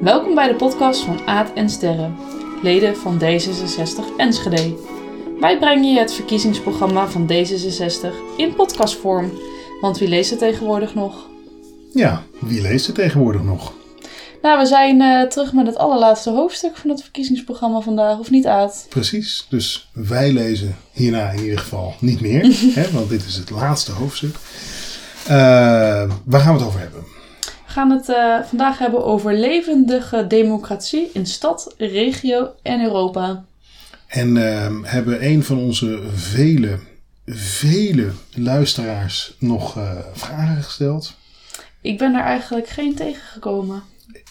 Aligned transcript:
Welkom 0.00 0.34
bij 0.34 0.48
de 0.48 0.54
podcast 0.54 1.00
van 1.00 1.26
Aad 1.26 1.52
en 1.54 1.70
Sterren, 1.70 2.16
leden 2.62 2.96
van 2.96 3.20
D66 3.22 4.16
Enschede. 4.16 4.76
Wij 5.40 5.58
brengen 5.58 5.92
je 5.92 5.98
het 5.98 6.12
verkiezingsprogramma 6.12 7.08
van 7.08 7.32
D66 7.32 8.36
in 8.36 8.54
podcastvorm, 8.54 9.32
want 9.80 9.98
wie 9.98 10.08
leest 10.08 10.30
het 10.30 10.38
tegenwoordig 10.38 10.94
nog? 10.94 11.26
Ja, 11.92 12.22
wie 12.40 12.62
leest 12.62 12.86
het 12.86 12.94
tegenwoordig 12.94 13.42
nog? 13.42 13.72
Nou, 14.42 14.58
we 14.58 14.66
zijn 14.66 15.00
eh, 15.00 15.22
terug 15.22 15.52
met 15.52 15.66
het 15.66 15.76
allerlaatste 15.76 16.30
hoofdstuk 16.30 16.76
van 16.76 16.90
het 16.90 17.02
verkiezingsprogramma 17.02 17.80
vandaag, 17.80 18.18
of 18.18 18.30
niet 18.30 18.46
Aad? 18.46 18.86
Precies, 18.88 19.46
dus 19.48 19.90
wij 19.92 20.32
lezen 20.32 20.76
hierna 20.92 21.30
in 21.30 21.42
ieder 21.42 21.58
geval 21.58 21.94
niet 22.00 22.20
meer, 22.20 22.42
hè, 22.80 22.90
want 22.90 23.08
dit 23.08 23.24
is 23.24 23.36
het 23.36 23.50
laatste 23.50 23.92
hoofdstuk. 23.92 24.34
Uh, 25.24 25.30
waar 26.24 26.40
gaan 26.40 26.52
we 26.52 26.58
het 26.58 26.68
over 26.68 26.80
hebben? 26.80 27.17
We 27.68 27.74
gaan 27.74 27.90
het 27.90 28.08
uh, 28.08 28.42
vandaag 28.44 28.78
hebben 28.78 29.04
over 29.04 29.34
levendige 29.34 30.26
democratie 30.26 31.10
in 31.12 31.26
stad, 31.26 31.74
regio 31.78 32.54
en 32.62 32.82
Europa. 32.82 33.44
En 34.06 34.36
uh, 34.36 34.66
hebben 34.82 35.24
een 35.24 35.44
van 35.44 35.58
onze 35.58 36.02
vele, 36.14 36.78
vele 37.26 38.12
luisteraars 38.34 39.36
nog 39.38 39.76
uh, 39.76 39.92
vragen 40.12 40.62
gesteld. 40.62 41.16
Ik 41.80 41.98
ben 41.98 42.14
er 42.14 42.22
eigenlijk 42.22 42.68
geen 42.68 42.94
tegengekomen. 42.94 43.82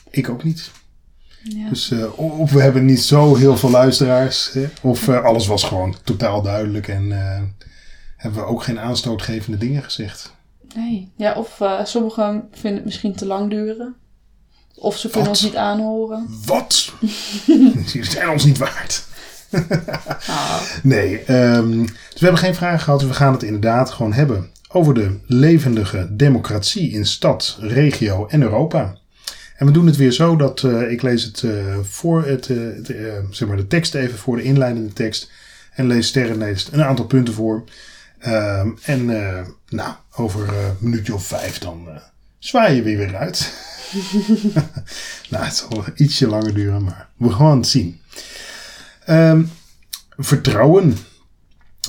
Ik 0.10 0.30
ook 0.30 0.44
niet. 0.44 0.72
Ja. 1.44 1.70
Dus 1.70 1.90
uh, 1.90 2.20
of 2.20 2.52
we 2.52 2.62
hebben 2.62 2.86
niet 2.86 3.02
zo 3.02 3.36
heel 3.36 3.58
veel 3.58 3.70
luisteraars, 3.70 4.54
hè? 4.54 4.66
of 4.82 5.10
alles 5.10 5.48
was 5.48 5.64
gewoon 5.64 5.96
totaal 6.04 6.42
duidelijk 6.42 6.88
en 6.88 7.12
hebben 8.16 8.42
we 8.42 8.48
ook 8.48 8.64
geen 8.64 8.80
aanstootgevende 8.80 9.58
dingen 9.58 9.84
gezegd. 9.84 10.36
Nee, 10.76 11.12
ja, 11.16 11.34
of 11.34 11.60
uh, 11.60 11.86
sommigen 11.86 12.48
vinden 12.52 12.76
het 12.76 12.86
misschien 12.86 13.16
te 13.16 13.26
lang 13.26 13.50
duren. 13.50 13.96
Of 14.76 14.98
ze 14.98 15.10
kunnen 15.10 15.30
Wat? 15.30 15.30
ons 15.30 15.42
niet 15.42 15.56
aanhoren. 15.56 16.28
Wat? 16.46 16.94
Die 17.92 18.04
zijn 18.04 18.30
ons 18.30 18.44
niet 18.46 18.58
waard. 18.58 19.06
Ah. 20.28 20.62
Nee, 20.84 21.32
um, 21.32 21.86
dus 21.86 22.20
we 22.20 22.26
hebben 22.26 22.38
geen 22.38 22.56
vragen 22.56 22.80
gehad. 22.80 23.02
We 23.02 23.14
gaan 23.14 23.34
het 23.34 23.44
inderdaad 23.44 23.90
gewoon 23.90 24.14
hebben 24.14 24.50
over 24.72 24.94
de 24.94 25.20
levendige 25.26 26.08
democratie 26.12 26.92
in 26.92 27.06
stad, 27.06 27.58
regio 27.60 28.28
en 28.28 28.42
Europa. 28.42 28.98
En 29.56 29.66
we 29.66 29.72
doen 29.72 29.86
het 29.86 29.96
weer 29.96 30.12
zo 30.12 30.36
dat 30.36 30.62
uh, 30.62 30.92
ik 30.92 31.02
lees 31.02 31.24
het 31.24 31.42
uh, 31.42 31.78
voor 31.82 32.26
het, 32.26 32.48
het 32.48 32.94
zeg 33.30 33.48
maar 33.48 33.58
de 33.58 33.68
tekst 33.68 33.96
even 33.96 34.18
voor 34.18 34.36
de 34.36 34.44
inleidende 34.44 34.94
tekst. 34.94 35.32
En 35.74 35.88
lees 35.88 36.08
Sterren 36.08 36.38
leest 36.38 36.70
een 36.72 36.84
aantal 36.84 37.06
punten 37.06 37.34
voor. 37.34 37.64
Um, 38.28 38.78
en 38.84 39.06
nou, 39.70 39.94
over 40.18 40.58
een 40.58 40.76
minuutje 40.80 41.14
of 41.14 41.26
vijf 41.26 41.58
dan 41.58 41.86
uh, 41.88 41.96
zwaai 42.40 42.76
je 42.76 42.82
weer 42.82 42.98
weer 42.98 43.16
uit. 43.16 43.54
nou, 45.30 45.46
het 45.46 45.56
zal 45.56 45.84
ietsje 45.96 46.28
langer 46.28 46.54
duren, 46.54 46.84
maar 46.84 47.10
we 47.18 47.32
gaan 47.32 47.58
het 47.58 47.68
zien. 47.68 48.02
Um, 49.10 49.52
vertrouwen. 50.18 50.98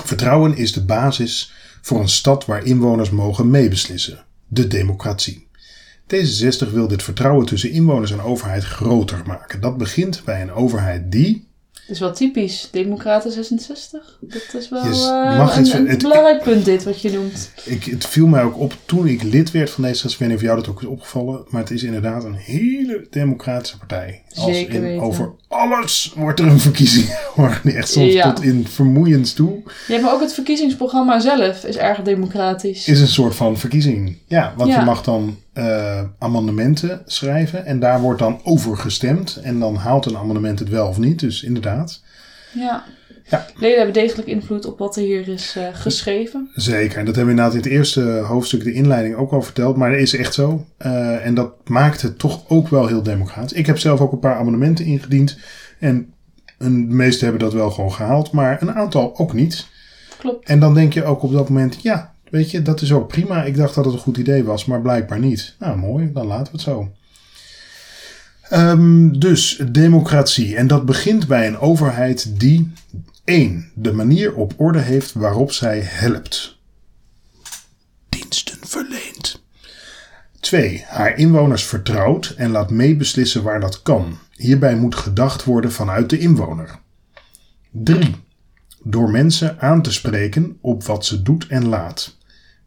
Vertrouwen 0.05 0.57
is 0.57 0.73
de 0.73 0.85
basis 0.85 1.53
voor 1.81 2.01
een 2.01 2.09
stad 2.09 2.45
waar 2.45 2.65
inwoners 2.65 3.11
mogen 3.11 3.51
meebeslissen. 3.51 4.25
De 4.47 4.67
democratie. 4.67 5.49
D66 6.15 6.73
wil 6.73 6.89
dit 6.89 7.03
vertrouwen 7.03 7.47
tussen 7.47 7.71
inwoners 7.71 8.11
en 8.11 8.21
overheid 8.21 8.65
groter 8.65 9.23
maken. 9.27 9.61
Dat 9.61 9.79
begint 9.79 10.23
bij 10.25 10.43
een 10.43 10.53
overheid 10.53 11.13
die, 11.13 11.48
is 11.89 12.01
wel 12.01 12.13
typisch. 12.13 12.69
Democraten 12.71 13.33
66. 13.33 14.19
Dat 14.21 14.55
is 14.63 14.69
wel 14.69 14.85
Yes, 14.87 15.05
uh, 15.05 15.39
mag 15.39 15.57
een, 15.57 15.65
het- 15.65 15.73
een 15.73 15.89
het- 15.89 16.03
belangrijk 16.03 16.43
punt 16.43 16.65
dit 16.65 16.85
wat 16.85 17.01
je 17.01 17.11
noemt. 17.11 17.51
ik, 17.65 17.85
het 17.85 18.07
viel 18.07 18.27
mij 18.27 18.43
ook 18.43 18.59
op 18.59 18.75
toen 18.85 19.07
ik 19.07 19.23
lid 19.23 19.51
werd 19.51 19.71
van 19.71 19.85
D66. 19.85 19.89
Ik 20.05 20.17
weet 20.19 20.29
niet 20.29 20.37
of 20.37 20.43
jou 20.43 20.57
dat 20.57 20.69
ook 20.69 20.81
is 20.83 20.87
opgevallen. 20.89 21.45
Maar 21.49 21.61
het 21.61 21.71
is 21.71 21.83
inderdaad 21.83 22.25
een 22.25 22.35
hele 22.35 23.07
democratische 23.11 23.79
partij. 23.79 24.23
Als 24.35 24.45
Zeker 24.57 24.75
in, 24.75 24.81
weten. 24.83 25.03
over 25.03 25.33
alles 25.49 26.13
wordt 26.17 26.41
er 26.41 26.47
een 26.47 26.61
verkiezing 26.61 27.07
georganiseerd. 27.35 27.77
Echt 27.77 27.89
soms 27.93 28.13
Ja. 28.13 28.33
tot 28.33 28.45
in 28.45 28.67
vermoeiend 28.67 29.35
toe. 29.37 29.63
Ja, 29.89 30.01
maar 30.01 30.13
ook 30.13 30.21
het 30.21 30.35
verkiezingsprogramma 30.35 31.21
zelf 31.21 31.65
is 31.65 31.77
erg 31.77 32.03
democratisch. 32.03 32.89
Is 32.89 33.01
een 33.01 33.07
soort 33.09 33.35
van 33.35 33.59
verkiezing. 33.59 34.17
Ja, 34.27 34.55
want 34.57 34.71
Ja. 34.71 34.79
je 34.79 34.85
mag 34.85 35.03
dan 35.03 35.37
eh, 35.59 36.03
amendementen 36.19 37.03
schrijven. 37.07 37.65
En 37.65 37.81
daar 37.81 38.01
wordt 38.01 38.19
dan 38.19 38.41
over 38.45 38.77
gestemd. 38.77 39.41
En 39.43 39.59
dan 39.59 39.77
haalt 39.77 40.07
een 40.07 40.17
amendement 40.17 40.59
het 40.59 40.69
wel 40.69 40.89
of 40.89 40.99
niet. 40.99 41.21
Dus 41.21 41.43
inderdaad. 41.43 42.03
Ja. 42.55 42.85
Ja. 43.25 43.47
Leden 43.55 43.77
hebben 43.77 43.95
degelijk 43.95 44.29
invloed 44.29 44.67
op 44.67 44.79
wat 44.79 44.97
er 44.97 45.03
hier 45.03 45.29
is 45.29 45.55
eh, 45.57 45.65
geschreven. 45.73 46.51
Zeker, 46.55 46.99
en 46.99 47.05
dat 47.05 47.17
hebben 47.17 47.35
we 47.35 47.41
inderdaad 47.41 47.65
in 47.65 47.71
het 47.71 47.79
eerste 47.79 48.03
hoofdstuk, 48.03 48.65
de 48.65 48.73
inleiding, 48.73 49.15
ook 49.15 49.33
al 49.33 49.43
verteld. 49.43 49.77
Maar 49.77 49.91
dat 49.91 50.01
is 50.01 50.17
echt 50.17 50.35
zo. 50.35 50.67
Uh, 50.87 51.27
en 51.27 51.35
dat 51.35 51.69
maakt 51.69 52.03
het 52.03 52.19
toch 52.19 52.45
ook 52.49 52.69
wel 52.69 52.87
heel 52.87 53.03
democratisch. 53.03 53.53
Ik 53.53 53.67
heb 53.67 53.79
zelf 53.79 54.01
ook 54.01 54.13
een 54.13 54.19
paar 54.19 54.37
amendementen 54.37 54.85
ingediend. 54.85 55.39
En 55.79 56.13
een, 56.59 56.89
de 56.89 56.95
meeste 56.95 57.23
hebben 57.25 57.43
dat 57.43 57.53
wel 57.53 57.71
gewoon 57.71 57.93
gehaald, 57.93 58.33
maar 58.33 58.63
een 58.63 58.75
aantal 58.75 59.19
ook 59.19 59.33
niet. 59.33 59.67
Klopt. 60.19 60.49
En 60.49 60.61
dan 60.61 60.75
denk 60.75 60.93
je 60.93 61.05
ook 61.05 61.23
op 61.23 61.33
dat 61.33 61.49
moment, 61.49 61.83
ja, 61.83 62.15
weet 62.31 62.51
je, 62.51 62.63
dat 62.63 62.81
is 62.81 62.93
ook 62.93 63.09
prima. 63.09 63.45
Ik 63.45 63.57
dacht 63.57 63.75
dat 63.75 63.85
het 63.85 63.95
een 63.95 64.01
goed 64.01 64.17
idee 64.17 64.45
was, 64.45 64.65
maar 64.65 64.81
blijkbaar 64.81 65.19
niet. 65.19 65.55
Nou, 65.59 65.79
mooi, 65.79 66.13
dan 66.13 66.27
laten 66.27 66.45
we 66.45 66.51
het 66.53 66.61
zo. 66.61 66.93
Um, 68.53 69.19
dus 69.19 69.63
democratie. 69.71 70.57
En 70.57 70.67
dat 70.67 70.85
begint 70.85 71.27
bij 71.27 71.47
een 71.47 71.59
overheid 71.59 72.41
die 72.41 72.73
1. 73.25 73.71
De 73.75 73.93
manier 73.93 74.35
op 74.35 74.55
orde 74.57 74.79
heeft 74.79 75.13
waarop 75.13 75.53
zij 75.53 75.81
helpt. 75.81 76.59
Diensten 78.09 78.59
verleent. 78.61 79.43
2. 80.41 80.85
Haar 80.87 81.17
inwoners 81.17 81.65
vertrouwt 81.65 82.35
en 82.37 82.51
laat 82.51 82.71
meebeslissen 82.71 83.43
waar 83.43 83.61
dat 83.61 83.83
kan. 83.83 84.19
Hierbij 84.33 84.77
moet 84.77 84.95
gedacht 84.95 85.45
worden 85.45 85.73
vanuit 85.73 86.11
de 86.11 86.19
inwoner. 86.19 86.79
3. 87.71 88.15
Door 88.83 89.11
mensen 89.11 89.61
aan 89.61 89.83
te 89.83 89.93
spreken 89.93 90.59
op 90.61 90.85
wat 90.85 91.07
ze 91.07 91.23
doet 91.23 91.47
en 91.47 91.69
laat. 91.69 92.18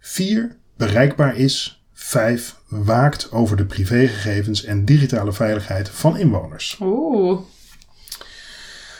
4. 0.02 0.56
Bereikbaar 0.78 1.38
is. 1.38 1.84
5. 1.94 2.56
Waakt 2.68 3.32
over 3.32 3.58
de 3.58 3.66
privégegevens 3.66 4.64
en 4.64 4.86
digitale 4.86 5.34
veiligheid 5.34 5.90
van 5.90 6.18
inwoners. 6.18 6.78
Oeh. 6.80 7.40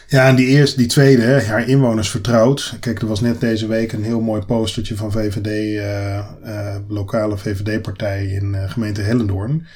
Ja, 0.08 0.28
en 0.28 0.36
die 0.36 0.48
eerste, 0.48 0.78
die 0.78 0.88
tweede, 0.88 1.22
hè, 1.22 1.42
haar 1.42 1.68
inwoners 1.68 2.10
vertrouwt. 2.10 2.76
Kijk, 2.80 3.02
er 3.02 3.08
was 3.08 3.22
net 3.22 3.40
deze 3.40 3.68
week 3.68 3.92
een 3.92 4.04
heel 4.04 4.22
mooi 4.22 4.42
postertje 4.42 4.96
van 4.96 5.12
VVD, 5.12 5.48
uh, 5.48 6.18
uh, 6.46 6.76
lokale 6.88 7.38
VVD-partij 7.38 8.26
in 8.26 8.54
uh, 8.54 8.70
gemeente 8.70 9.02
Hellendoorn. 9.02 9.68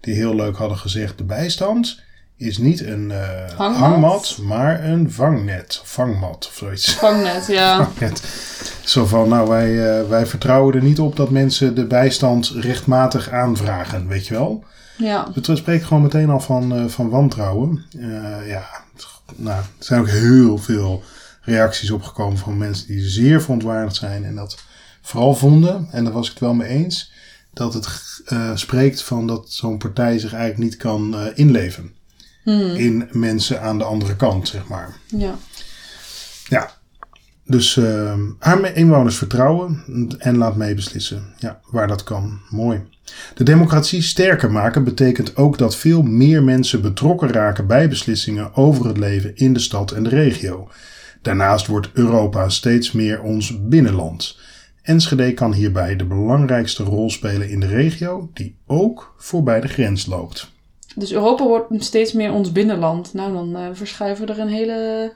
Die 0.00 0.14
heel 0.14 0.34
leuk 0.34 0.56
hadden 0.56 0.78
gezegd, 0.78 1.18
de 1.18 1.24
bijstand 1.24 2.02
is 2.42 2.58
niet 2.58 2.80
een 2.86 3.10
uh, 3.10 3.18
Hangmat? 3.56 3.76
hangmat, 3.76 4.38
maar 4.42 4.84
een 4.84 5.10
vangnet. 5.10 5.80
Vangmat 5.84 6.46
of 6.48 6.56
zoiets. 6.56 6.94
Vangnet, 7.06 7.46
ja. 7.46 7.76
Vangnet. 7.84 8.22
Zo 8.84 9.06
van, 9.06 9.28
nou, 9.28 9.48
wij, 9.48 9.70
uh, 9.70 10.08
wij 10.08 10.26
vertrouwen 10.26 10.74
er 10.74 10.82
niet 10.82 11.00
op 11.00 11.16
dat 11.16 11.30
mensen 11.30 11.74
de 11.74 11.86
bijstand 11.86 12.52
rechtmatig 12.54 13.30
aanvragen, 13.30 14.08
weet 14.08 14.26
je 14.26 14.34
wel. 14.34 14.64
Ja. 14.96 15.28
Het 15.34 15.58
spreekt 15.58 15.84
gewoon 15.84 16.02
meteen 16.02 16.30
al 16.30 16.40
van, 16.40 16.78
uh, 16.78 16.88
van 16.88 17.08
wantrouwen. 17.08 17.84
Ja, 18.46 18.64
nou, 19.36 19.58
er 19.58 19.66
zijn 19.78 20.00
ook 20.00 20.08
heel 20.08 20.58
veel 20.58 21.02
reacties 21.42 21.90
opgekomen 21.90 22.38
van 22.38 22.58
mensen 22.58 22.86
die 22.86 23.08
zeer 23.08 23.42
verontwaardigd 23.42 23.96
zijn. 23.96 24.24
En 24.24 24.34
dat 24.34 24.58
vooral 25.02 25.34
vonden, 25.34 25.88
en 25.90 26.04
daar 26.04 26.12
was 26.12 26.26
ik 26.26 26.32
het 26.32 26.40
wel 26.40 26.54
mee 26.54 26.68
eens, 26.68 27.12
dat 27.52 27.74
het 27.74 27.88
spreekt 28.54 29.02
van 29.02 29.26
dat 29.26 29.50
zo'n 29.50 29.78
partij 29.78 30.18
zich 30.18 30.32
eigenlijk 30.32 30.70
niet 30.70 30.76
kan 30.76 31.16
inleven. 31.34 31.92
Hmm. 32.42 32.74
In 32.74 33.08
mensen 33.10 33.60
aan 33.62 33.78
de 33.78 33.84
andere 33.84 34.16
kant, 34.16 34.48
zeg 34.48 34.66
maar. 34.68 34.96
Ja. 35.06 35.34
Ja. 36.48 36.70
Dus 37.44 37.76
uh, 37.76 38.14
haar 38.38 38.76
inwoners 38.76 39.16
vertrouwen 39.16 39.84
en 40.18 40.36
laat 40.36 40.56
meebeslissen. 40.56 41.34
Ja, 41.38 41.60
waar 41.70 41.88
dat 41.88 42.04
kan. 42.04 42.40
Mooi. 42.50 42.80
De 43.34 43.44
democratie 43.44 44.02
sterker 44.02 44.50
maken 44.50 44.84
betekent 44.84 45.36
ook 45.36 45.58
dat 45.58 45.76
veel 45.76 46.02
meer 46.02 46.42
mensen 46.42 46.82
betrokken 46.82 47.32
raken 47.32 47.66
bij 47.66 47.88
beslissingen 47.88 48.54
over 48.56 48.86
het 48.86 48.96
leven 48.96 49.36
in 49.36 49.52
de 49.52 49.58
stad 49.58 49.90
en 49.90 50.02
de 50.02 50.08
regio. 50.08 50.68
Daarnaast 51.22 51.66
wordt 51.66 51.90
Europa 51.92 52.48
steeds 52.48 52.92
meer 52.92 53.22
ons 53.22 53.68
binnenland. 53.68 54.38
Enschede 54.82 55.34
kan 55.34 55.52
hierbij 55.52 55.96
de 55.96 56.04
belangrijkste 56.04 56.82
rol 56.82 57.10
spelen 57.10 57.48
in 57.48 57.60
de 57.60 57.66
regio, 57.66 58.30
die 58.34 58.56
ook 58.66 59.14
voorbij 59.18 59.60
de 59.60 59.68
grens 59.68 60.06
loopt. 60.06 60.51
Dus 60.94 61.12
Europa 61.12 61.44
wordt 61.44 61.84
steeds 61.84 62.12
meer 62.12 62.32
ons 62.32 62.52
binnenland. 62.52 63.14
Nou, 63.14 63.32
dan 63.32 63.56
uh, 63.56 63.68
verschuiven 63.72 64.28
er 64.28 64.38
een 64.38 64.48
hele. 64.48 65.12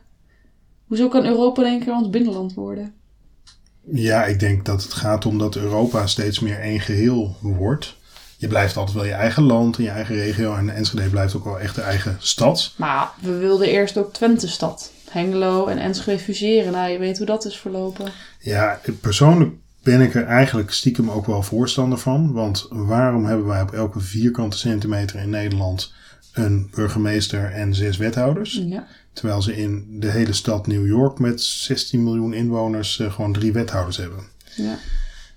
Hoezo 0.86 1.08
kan 1.08 1.26
Europa 1.26 1.62
in 1.62 1.68
één 1.68 1.84
keer 1.84 1.94
ons 1.94 2.10
binnenland 2.10 2.54
worden? 2.54 2.94
Ja, 3.90 4.24
ik 4.24 4.40
denk 4.40 4.64
dat 4.64 4.82
het 4.82 4.92
gaat 4.92 5.26
om 5.26 5.38
dat 5.38 5.56
Europa 5.56 6.06
steeds 6.06 6.40
meer 6.40 6.60
één 6.60 6.80
geheel 6.80 7.36
wordt. 7.40 7.96
Je 8.38 8.48
blijft 8.48 8.76
altijd 8.76 8.96
wel 8.96 9.04
je 9.04 9.12
eigen 9.12 9.42
land 9.42 9.76
en 9.76 9.84
je 9.84 9.90
eigen 9.90 10.14
regio. 10.14 10.54
En 10.54 10.70
Enschede 10.70 11.10
blijft 11.10 11.34
ook 11.34 11.44
wel 11.44 11.60
echt 11.60 11.74
de 11.74 11.80
eigen 11.80 12.16
stad. 12.18 12.72
Maar 12.76 13.10
we 13.20 13.36
wilden 13.36 13.68
eerst 13.68 13.98
ook 13.98 14.12
Twente-stad. 14.12 14.92
Hengelo 15.10 15.66
en 15.66 15.78
Enschede 15.78 16.18
fuseren. 16.18 16.72
Nou, 16.72 16.90
je 16.90 16.98
weet 16.98 17.18
hoe 17.18 17.26
dat 17.26 17.44
is 17.44 17.56
verlopen. 17.56 18.12
Ja, 18.40 18.80
persoonlijk 19.00 19.54
ben 19.86 20.00
ik 20.00 20.14
er 20.14 20.24
eigenlijk 20.24 20.72
stiekem 20.72 21.10
ook 21.10 21.26
wel 21.26 21.42
voorstander 21.42 21.98
van. 21.98 22.32
Want 22.32 22.66
waarom 22.70 23.24
hebben 23.24 23.46
wij 23.46 23.62
op 23.62 23.72
elke 23.72 24.00
vierkante 24.00 24.58
centimeter 24.58 25.20
in 25.20 25.30
Nederland 25.30 25.92
een 26.32 26.70
burgemeester 26.74 27.52
en 27.52 27.74
zes 27.74 27.96
wethouders. 27.96 28.62
Ja. 28.66 28.86
Terwijl 29.12 29.42
ze 29.42 29.56
in 29.56 29.86
de 29.90 30.10
hele 30.10 30.32
stad 30.32 30.66
New 30.66 30.86
York 30.86 31.18
met 31.18 31.40
16 31.42 32.02
miljoen 32.04 32.34
inwoners 32.34 33.00
eh, 33.00 33.12
gewoon 33.12 33.32
drie 33.32 33.52
wethouders 33.52 33.96
hebben. 33.96 34.18
ja. 34.56 34.78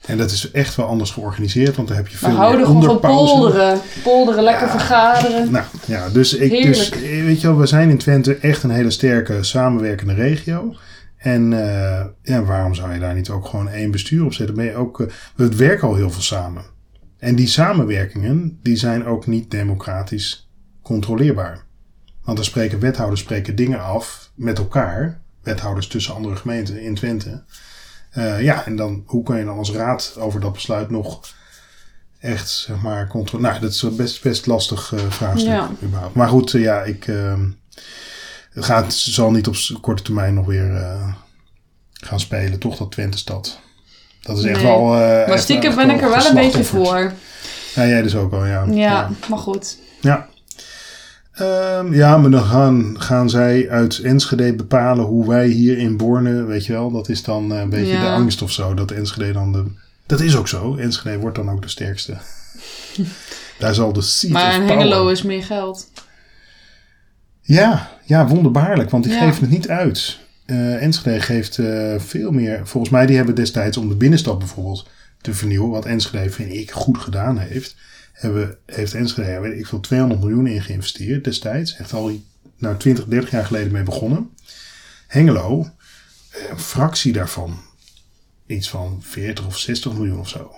En 0.06 0.18
dat 0.18 0.32
is 0.32 0.52
echt 0.52 0.76
wel 0.76 0.86
anders 0.86 1.12
georganiseerd, 1.12 1.76
want 1.76 1.88
dan 1.88 1.98
heb 1.98 2.08
je 2.08 2.14
We 2.14 2.26
veel 2.26 2.30
houden 2.30 2.58
meer 2.58 2.68
gewoon 2.68 2.84
van 2.84 3.00
polderen. 3.00 3.80
Polderen, 4.04 4.44
lekker 4.44 4.70
vergaderen. 4.70 5.52
Nou 5.52 5.66
ja, 5.86 6.10
dus, 6.10 6.34
ik, 6.34 6.64
dus 6.64 6.90
Heerlijk. 6.90 7.12
eh, 7.12 7.24
weet 7.24 7.42
je 7.42 7.48
wel, 7.48 7.58
we 7.58 7.66
zijn 7.66 7.90
in 7.90 7.98
Twente 7.98 8.36
echt 8.36 8.64
een 8.64 8.70
hele 8.70 8.92
sterke 8.92 9.44
samenwerkende 9.44 10.14
regio. 10.14 10.76
En 11.20 11.54
eh, 11.54 12.06
ja, 12.22 12.44
waarom 12.44 12.74
zou 12.74 12.94
je 12.94 13.00
daar 13.00 13.14
niet 13.16 13.30
ook 13.30 13.46
gewoon 13.46 13.70
één 13.70 13.92
bestuur 13.92 14.26
op 14.26 14.34
zetten? 14.34 14.56
Ben 14.56 14.66
je 14.66 14.76
ook, 14.76 15.02
eh, 15.02 15.08
we 15.36 15.56
werken 15.56 15.88
al 15.88 15.96
heel 15.96 16.12
veel 16.12 16.22
samen. 16.22 16.64
En 17.18 17.36
die 17.36 17.48
samenwerkingen, 17.48 18.60
die 18.64 18.76
zijn 18.76 19.06
ook 19.06 19.28
niet 19.28 19.52
democratisch 19.52 20.50
controleerbaar. 20.82 21.64
Want 22.24 22.38
dan 22.38 22.46
spreken 22.46 22.80
wethouders 22.80 23.22
spreken 23.22 23.56
dingen 23.56 23.82
af 23.82 24.32
met 24.36 24.58
elkaar. 24.58 25.22
Wethouders 25.44 25.88
tussen 25.88 26.16
andere 26.16 26.36
gemeenten 26.36 26.82
in 26.82 26.96
Twente. 26.96 27.44
Eh, 28.10 28.42
ja, 28.42 28.66
en 28.66 28.76
dan, 28.76 29.04
hoe 29.06 29.24
kan 29.24 29.38
je 29.38 29.46
dan 29.46 29.58
als 29.58 29.72
raad 29.72 30.16
over 30.20 30.40
dat 30.40 30.54
besluit 30.54 30.90
nog 30.90 31.22
echt, 32.20 32.50
zeg 32.50 32.82
maar, 32.82 33.08
controleren? 33.08 33.52
Nou, 33.52 33.64
dat 33.64 33.74
is 33.74 33.82
een 33.82 33.96
best, 33.96 34.22
best 34.22 34.46
lastig 34.46 34.94
eh, 34.94 35.00
vraagstuk 35.10 35.52
Ja. 35.52 35.70
überhaupt. 35.84 36.16
Maar 36.16 36.28
goed, 36.28 36.52
ja, 36.52 36.84
ik... 36.84 37.08
het 38.50 38.66
gaat, 38.66 38.94
zal 38.94 39.32
niet 39.32 39.48
op 39.48 39.56
korte 39.82 40.04
termijn 40.04 40.34
nog 40.34 40.46
weer 40.46 40.76
eh, 40.76 41.14
gaan 41.94 42.20
spelen, 42.20 42.60
toch, 42.60 42.78
dat 42.78 42.92
Twente-stad. 42.92 43.60
Dat 44.22 44.38
is 44.38 44.44
echt 44.44 44.62
Nee. 44.64 44.66
wel... 44.72 44.80
eh, 44.94 45.00
Maar 45.00 45.28
echt 45.28 45.44
stiekem 45.44 45.68
echt 45.68 45.76
ben 45.78 45.90
ik 45.90 46.02
er 46.02 46.10
wel 46.10 46.26
een 46.26 46.34
beetje 46.36 46.64
voor. 46.64 47.14
Ja, 47.76 47.88
jij 47.88 48.02
dus 48.02 48.16
ook 48.16 48.34
al, 48.34 48.46
ja. 48.46 48.66
Ja, 48.70 49.10
maar 49.30 49.40
goed. 49.40 49.78
Ja. 50.02 50.28
Ehm, 51.32 51.94
ja, 51.94 52.18
maar 52.18 52.32
dan 52.32 52.44
gaan, 52.44 52.96
gaan 53.02 53.30
zij 53.30 53.70
uit 53.70 53.98
Enschede 54.00 54.54
bepalen 54.54 55.06
hoe 55.06 55.28
wij 55.28 55.48
hier 55.48 55.78
in 55.78 55.98
Borne, 55.98 56.44
weet 56.44 56.66
je 56.66 56.74
wel, 56.74 56.92
dat 56.92 57.10
is 57.10 57.24
dan 57.24 57.54
eh, 57.54 57.60
een 57.60 57.70
beetje 57.70 57.94
Ja. 57.94 58.02
de 58.02 58.10
angst 58.10 58.42
of 58.42 58.52
zo, 58.52 58.74
dat 58.74 58.92
Enschede 58.92 59.32
dan 59.32 59.52
de... 59.52 59.64
Dat 60.06 60.20
is 60.20 60.36
ook 60.36 60.48
zo, 60.48 60.76
Enschede 60.76 61.18
wordt 61.20 61.36
dan 61.36 61.50
ook 61.50 61.62
de 61.62 61.68
sterkste. 61.68 62.18
Daar 63.60 63.74
zal 63.74 63.94
de 63.94 64.02
seat 64.02 64.32
Maar 64.32 64.56
in 64.56 64.62
Hengelo 64.62 65.08
is 65.08 65.22
meer 65.24 65.44
geld. 65.44 65.88
Ja, 67.50 67.90
ja, 68.06 68.28
wonderbaarlijk, 68.28 68.90
want 68.90 69.04
die 69.04 69.14
Ja. 69.14 69.20
geven 69.20 69.42
het 69.42 69.52
niet 69.52 69.70
uit. 69.70 70.20
Eh, 70.46 70.84
Enschede 70.84 71.22
geeft 71.22 71.58
eh, 71.58 72.00
veel 72.00 72.32
meer, 72.32 72.68
volgens 72.68 72.92
mij 72.92 73.06
die 73.06 73.16
hebben 73.16 73.36
destijds 73.36 73.78
om 73.78 73.90
de 73.90 73.96
binnenstad 73.96 74.40
bijvoorbeeld 74.40 74.88
te 75.22 75.34
vernieuwen, 75.34 75.70
wat 75.70 75.86
Enschede 75.86 76.30
vind 76.30 76.54
ik 76.54 76.72
goed 76.72 76.98
gedaan 76.98 77.38
heeft, 77.38 77.76
hebben, 78.14 78.58
heeft 78.66 78.94
Enschede, 78.94 79.40
weet 79.40 79.60
ik 79.60 79.68
veel, 79.68 79.80
200 79.80 80.22
miljoen 80.22 80.48
in 80.48 80.62
geïnvesteerd 80.62 81.24
destijds. 81.24 81.76
Echt 81.76 81.94
al 81.94 82.12
nou, 82.58 82.78
20, 82.78 83.06
30 83.06 83.32
jaar 83.32 83.46
geleden 83.46 83.72
mee 83.72 83.84
begonnen. 83.84 84.30
Hengelo, 85.08 85.68
eh, 86.30 86.50
een 86.50 86.60
fractie 86.60 87.14
daarvan, 87.14 87.60
iets 88.46 88.70
van 88.70 89.00
40 89.04 89.46
of 89.46 89.58
60 89.58 89.94
miljoen 89.94 90.20
of 90.20 90.30
zo. 90.30 90.52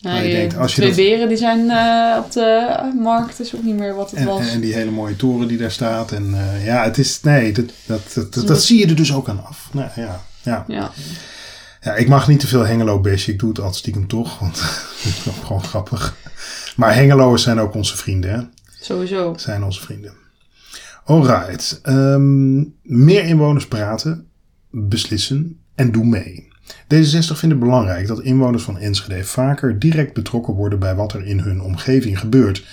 Je 0.00 0.30
denkt, 0.30 0.56
als 0.56 0.74
je 0.74 0.80
twee 0.80 0.88
dat- 0.94 1.04
beren 1.04 1.28
die 1.28 1.36
zijn 1.36 1.70
eh, 1.70 2.18
op 2.24 2.32
de 2.32 2.76
markt, 3.00 3.40
is 3.40 3.54
ook 3.54 3.62
niet 3.62 3.76
meer 3.76 3.94
wat 3.94 4.10
het 4.10 4.20
En, 4.20 4.26
was. 4.26 4.48
en 4.50 4.60
die 4.60 4.74
hele 4.74 4.90
mooie 4.90 5.16
toren 5.16 5.48
die 5.48 5.58
daar 5.58 5.70
staat. 5.70 6.12
En 6.12 6.34
eh, 6.34 6.64
ja, 6.66 6.84
het 6.84 6.98
is, 6.98 7.20
nee, 7.22 7.52
dat, 7.52 7.64
dat, 7.86 8.00
dat, 8.14 8.34
dat, 8.34 8.46
Dat- 8.46 8.62
zie 8.62 8.78
je 8.78 8.86
er 8.86 8.96
dus 8.96 9.12
ook 9.14 9.28
aan 9.28 9.44
af. 9.44 9.68
Nou, 9.72 9.90
ja, 9.96 10.20
ja. 10.42 10.64
ja. 10.68 10.90
ja, 11.80 11.94
ik 11.94 12.08
mag 12.08 12.28
niet 12.28 12.40
te 12.40 12.46
veel 12.46 12.66
Hengelo 12.66 13.00
bashen. 13.00 13.32
Ik 13.32 13.38
doe 13.38 13.48
het 13.48 13.58
altijd 13.58 13.76
stiekem 13.76 14.06
toch, 14.06 14.38
want 14.38 14.60
het 15.02 15.04
is 15.04 15.32
gewoon 15.44 15.64
grappig. 15.64 16.16
Maar 16.76 16.94
Hengeloers 16.94 17.42
zijn 17.42 17.60
ook 17.60 17.74
onze 17.74 17.96
vrienden, 17.96 18.30
hè? 18.30 18.40
sowieso. 18.80 19.34
zijn 19.36 19.64
onze 19.64 19.80
vrienden. 19.80 20.12
Alright. 21.04 21.80
ehm, 21.82 22.56
meer 22.82 23.24
inwoners 23.24 23.66
praten, 23.66 24.26
beslissen 24.70 25.58
en 25.74 25.92
doen 25.92 26.08
mee. 26.08 26.47
D66 26.72 27.36
vindt 27.36 27.40
het 27.40 27.58
belangrijk 27.58 28.06
dat 28.06 28.22
inwoners 28.22 28.62
van 28.62 28.78
Enschede 28.78 29.24
vaker 29.24 29.78
direct 29.78 30.14
betrokken 30.14 30.54
worden 30.54 30.78
bij 30.78 30.94
wat 30.94 31.12
er 31.12 31.24
in 31.24 31.38
hun 31.38 31.62
omgeving 31.62 32.18
gebeurt. 32.18 32.64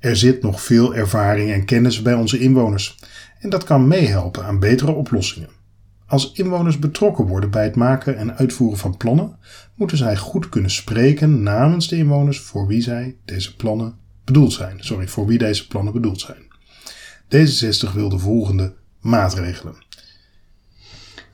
Er 0.00 0.16
zit 0.16 0.42
nog 0.42 0.62
veel 0.62 0.94
ervaring 0.94 1.52
en 1.52 1.64
kennis 1.64 2.02
bij 2.02 2.14
onze 2.14 2.38
inwoners 2.38 2.98
en 3.40 3.50
dat 3.50 3.64
kan 3.64 3.88
meehelpen 3.88 4.44
aan 4.44 4.58
betere 4.58 4.92
oplossingen. 4.92 5.48
Als 6.06 6.32
inwoners 6.32 6.78
betrokken 6.78 7.26
worden 7.26 7.50
bij 7.50 7.64
het 7.64 7.76
maken 7.76 8.16
en 8.16 8.36
uitvoeren 8.36 8.78
van 8.78 8.96
plannen, 8.96 9.38
moeten 9.74 9.96
zij 9.96 10.16
goed 10.16 10.48
kunnen 10.48 10.70
spreken 10.70 11.42
namens 11.42 11.88
de 11.88 11.96
inwoners 11.96 12.40
voor 12.40 12.66
wie 12.66 12.82
zij 12.82 13.16
deze 13.24 13.56
plannen 13.56 13.94
bedoeld 14.24 14.52
zijn. 14.52 14.76
Sorry, 14.78 15.08
voor 15.08 15.26
wie 15.26 15.38
deze 15.38 15.66
plannen 15.66 15.92
bedoeld 15.92 16.20
zijn. 16.20 16.42
D66 17.24 17.92
wil 17.94 18.08
de 18.08 18.18
volgende 18.18 18.74
maatregelen. 19.00 19.83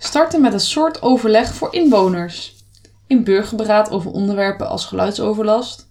Starten 0.02 0.40
met 0.40 0.52
een 0.52 0.60
soort 0.60 1.02
overleg 1.02 1.54
voor 1.54 1.74
inwoners. 1.74 2.64
In 3.06 3.24
burgerberaad 3.24 3.90
over 3.90 4.10
onderwerpen 4.10 4.68
als 4.68 4.84
geluidsoverlast, 4.86 5.88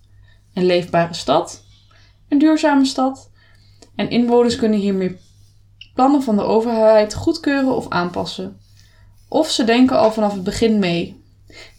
een 0.54 0.66
leefbare 0.66 1.14
stad, 1.14 1.64
een 2.30 2.38
duurzame 2.38 2.86
stad. 2.86 3.30
En 3.96 4.10
inwoners 4.10 4.56
kunnen 4.56 4.80
hiermee 4.80 5.18
plannen 5.94 6.24
van 6.24 6.36
de 6.36 6.42
overheid 6.42 7.14
goedkeuren 7.14 7.76
of 7.76 7.90
aanpassen. 7.90 8.60
Of 9.28 9.50
ze 9.50 9.64
denken 9.64 9.98
al 9.98 10.12
vanaf 10.12 10.34
het 10.34 10.44
begin 10.44 10.80
mee. 10.80 11.24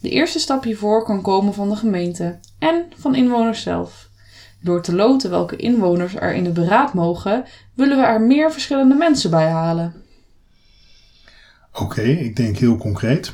De 0.00 0.10
eerste 0.10 0.38
stap 0.38 0.64
hiervoor 0.64 1.04
kan 1.04 1.22
komen 1.22 1.54
van 1.54 1.68
de 1.68 1.76
gemeente 1.76 2.38
en 2.58 2.92
van 2.96 3.14
inwoners 3.14 3.62
zelf. 3.62 4.08
Door 4.60 4.82
te 4.82 4.94
loten 4.94 5.30
welke 5.30 5.56
inwoners 5.56 6.14
er 6.14 6.34
in 6.34 6.44
het 6.44 6.54
beraad 6.54 6.94
mogen, 6.94 7.44
willen 7.74 7.96
we 7.96 8.04
er 8.04 8.20
meer 8.20 8.52
verschillende 8.52 8.94
mensen 8.94 9.30
bij 9.30 9.48
halen. 9.48 10.08
Oké, 11.72 12.02
ik 12.02 12.36
denk 12.36 12.56
heel 12.56 12.76
concreet. 12.76 13.32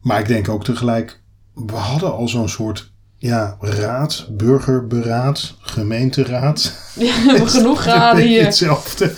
Maar 0.00 0.20
ik 0.20 0.26
denk 0.26 0.48
ook 0.48 0.64
tegelijk, 0.64 1.20
we 1.54 1.76
hadden 1.76 2.12
al 2.12 2.28
zo'n 2.28 2.48
soort 2.48 2.92
ja, 3.16 3.56
raad, 3.60 4.26
burgerberaad, 4.30 5.54
gemeenteraad. 5.60 6.72
Ja, 6.94 7.22
we 7.22 7.30
hebben 7.30 7.48
genoeg 7.58 7.84
raden 7.84 8.26
hier. 8.26 8.44
Hetzelfde. 8.44 9.12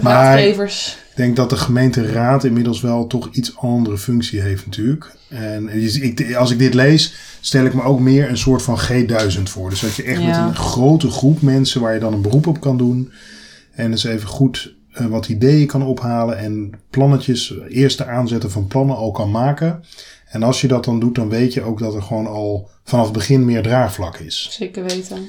Maar 0.00 0.14
Raadgevers. 0.14 0.98
ik 1.10 1.16
denk 1.16 1.36
dat 1.36 1.50
de 1.50 1.56
gemeenteraad 1.56 2.44
inmiddels 2.44 2.80
wel 2.80 3.06
toch 3.06 3.28
iets 3.32 3.56
andere 3.56 3.98
functie 3.98 4.40
heeft 4.40 4.66
natuurlijk. 4.66 5.16
En 5.28 5.68
ik, 6.02 6.34
als 6.34 6.50
ik 6.50 6.58
dit 6.58 6.74
lees, 6.74 7.14
stel 7.40 7.64
ik 7.64 7.74
me 7.74 7.82
ook 7.82 8.00
meer 8.00 8.28
een 8.28 8.38
soort 8.38 8.62
van 8.62 8.78
G1000 8.80 9.42
voor. 9.42 9.70
Dus 9.70 9.80
dat 9.80 9.94
je 9.94 10.02
echt 10.02 10.22
met 10.22 10.36
een 10.36 10.56
grote 10.56 11.10
groep 11.10 11.42
mensen 11.42 11.80
waar 11.80 11.94
je 11.94 12.00
dan 12.00 12.12
een 12.12 12.22
beroep 12.22 12.46
op 12.46 12.60
kan 12.60 12.76
doen. 12.78 13.12
En 13.70 13.90
dus 13.90 14.04
even 14.04 14.28
goed 14.28 14.74
eh, 14.92 15.06
wat 15.06 15.28
ideeën 15.28 15.66
kan 15.66 15.82
ophalen 15.82 16.38
en 16.38 16.72
plannetjes, 16.90 17.54
eerste 17.68 18.06
aanzetten 18.06 18.50
van 18.50 18.66
plannen 18.66 18.96
al 18.96 19.10
kan 19.10 19.30
maken. 19.30 19.84
En 20.30 20.42
als 20.42 20.60
je 20.60 20.68
dat 20.68 20.84
dan 20.84 21.00
doet, 21.00 21.14
dan 21.14 21.28
weet 21.28 21.52
je 21.54 21.62
ook 21.62 21.78
dat 21.78 21.94
er 21.94 22.02
gewoon 22.02 22.26
al 22.26 22.70
vanaf 22.84 23.04
het 23.04 23.14
begin 23.14 23.44
meer 23.44 23.62
draagvlak 23.62 24.16
is. 24.16 24.48
Zeker 24.50 24.84
weten. 24.84 25.28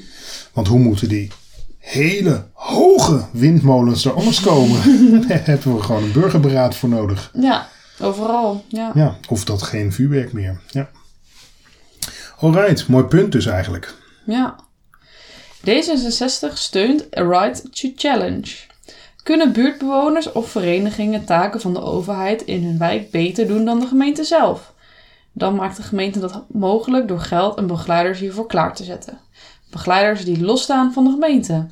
Want 0.53 0.67
hoe 0.67 0.79
moeten 0.79 1.09
die 1.09 1.31
hele 1.77 2.45
hoge 2.53 3.25
windmolens 3.33 4.05
er 4.05 4.13
anders 4.13 4.41
komen? 4.41 4.81
Daar 5.27 5.45
hebben 5.45 5.75
we 5.75 5.83
gewoon 5.83 6.03
een 6.03 6.11
burgerberaad 6.11 6.75
voor 6.75 6.89
nodig. 6.89 7.31
Ja, 7.39 7.67
overal. 7.99 8.65
Ja. 8.67 8.91
Ja, 8.93 9.15
of 9.29 9.45
dat 9.45 9.61
geen 9.61 9.93
vuurwerk 9.93 10.33
meer. 10.33 10.61
Ja. 10.67 10.89
Alright, 12.39 12.87
mooi 12.87 13.03
punt 13.03 13.31
dus 13.31 13.45
eigenlijk. 13.45 13.95
ja. 14.25 14.55
D66 15.69 16.53
steunt 16.53 17.17
A 17.17 17.21
Right 17.21 17.63
to 17.71 17.89
Challenge. 17.95 18.51
Kunnen 19.23 19.53
buurtbewoners 19.53 20.31
of 20.31 20.49
verenigingen 20.49 21.25
taken 21.25 21.61
van 21.61 21.73
de 21.73 21.81
overheid 21.81 22.41
in 22.41 22.63
hun 22.63 22.77
wijk 22.77 23.11
beter 23.11 23.47
doen 23.47 23.65
dan 23.65 23.79
de 23.79 23.87
gemeente 23.87 24.23
zelf? 24.23 24.73
Dan 25.31 25.55
maakt 25.55 25.77
de 25.77 25.83
gemeente 25.83 26.19
dat 26.19 26.45
mogelijk 26.49 27.07
door 27.07 27.19
geld 27.19 27.57
en 27.57 27.67
begeleiders 27.67 28.19
hiervoor 28.19 28.47
klaar 28.47 28.75
te 28.75 28.83
zetten. 28.83 29.19
Begeleiders 29.69 30.25
die 30.25 30.43
losstaan 30.43 30.93
van 30.93 31.03
de 31.03 31.09
gemeente. 31.11 31.67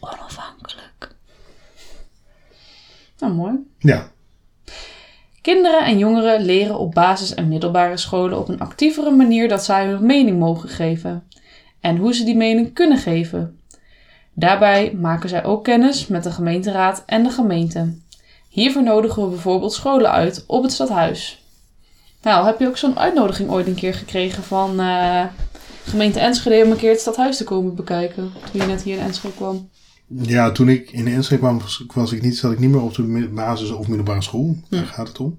Onafhankelijk. 0.00 1.14
Nou, 3.18 3.32
mooi. 3.32 3.54
Ja, 3.78 4.12
Kinderen 5.44 5.84
en 5.84 5.98
jongeren 5.98 6.44
leren 6.44 6.78
op 6.78 6.94
basis- 6.94 7.34
en 7.34 7.48
middelbare 7.48 7.96
scholen 7.96 8.38
op 8.38 8.48
een 8.48 8.60
actievere 8.60 9.10
manier 9.10 9.48
dat 9.48 9.64
zij 9.64 9.86
hun 9.86 10.06
mening 10.06 10.38
mogen 10.38 10.68
geven 10.68 11.28
en 11.80 11.96
hoe 11.96 12.14
ze 12.14 12.24
die 12.24 12.36
mening 12.36 12.72
kunnen 12.72 12.98
geven. 12.98 13.58
Daarbij 14.34 14.96
maken 15.00 15.28
zij 15.28 15.44
ook 15.44 15.64
kennis 15.64 16.06
met 16.06 16.22
de 16.22 16.30
gemeenteraad 16.30 17.02
en 17.06 17.22
de 17.22 17.30
gemeente. 17.30 17.94
Hiervoor 18.48 18.82
nodigen 18.82 19.22
we 19.22 19.28
bijvoorbeeld 19.28 19.72
scholen 19.72 20.10
uit 20.10 20.44
op 20.46 20.62
het 20.62 20.72
stadhuis. 20.72 21.44
Nou, 22.22 22.46
heb 22.46 22.58
je 22.58 22.66
ook 22.66 22.76
zo'n 22.76 22.98
uitnodiging 22.98 23.50
ooit 23.50 23.66
een 23.66 23.74
keer 23.74 23.94
gekregen 23.94 24.42
van 24.42 24.80
eh, 24.80 25.24
gemeente 25.84 26.20
Enschede 26.20 26.64
om 26.64 26.70
een 26.70 26.76
keer 26.76 26.90
het 26.90 27.00
stadhuis 27.00 27.36
te 27.36 27.44
komen 27.44 27.74
bekijken? 27.74 28.32
Toen 28.50 28.60
je 28.60 28.66
net 28.66 28.82
hier 28.82 28.96
in 28.96 29.02
Enschede 29.02 29.34
kwam. 29.34 29.68
ja 30.06 30.50
toen 30.52 30.68
ik 30.68 30.90
in 30.90 31.06
Enschede 31.06 31.40
kwam, 31.40 31.58
was, 31.58 31.84
was 31.94 32.12
ik 32.12 32.22
niet, 32.22 32.36
zat 32.36 32.52
ik 32.52 32.58
niet 32.58 32.70
meer 32.70 32.82
op 32.82 32.94
de 32.94 33.30
basis- 33.34 33.70
of 33.70 33.88
middelbare 33.88 34.22
school. 34.22 34.56
Hm. 34.68 34.74
Daar 34.76 34.86
gaat 34.86 35.08
het 35.08 35.18
om. 35.18 35.38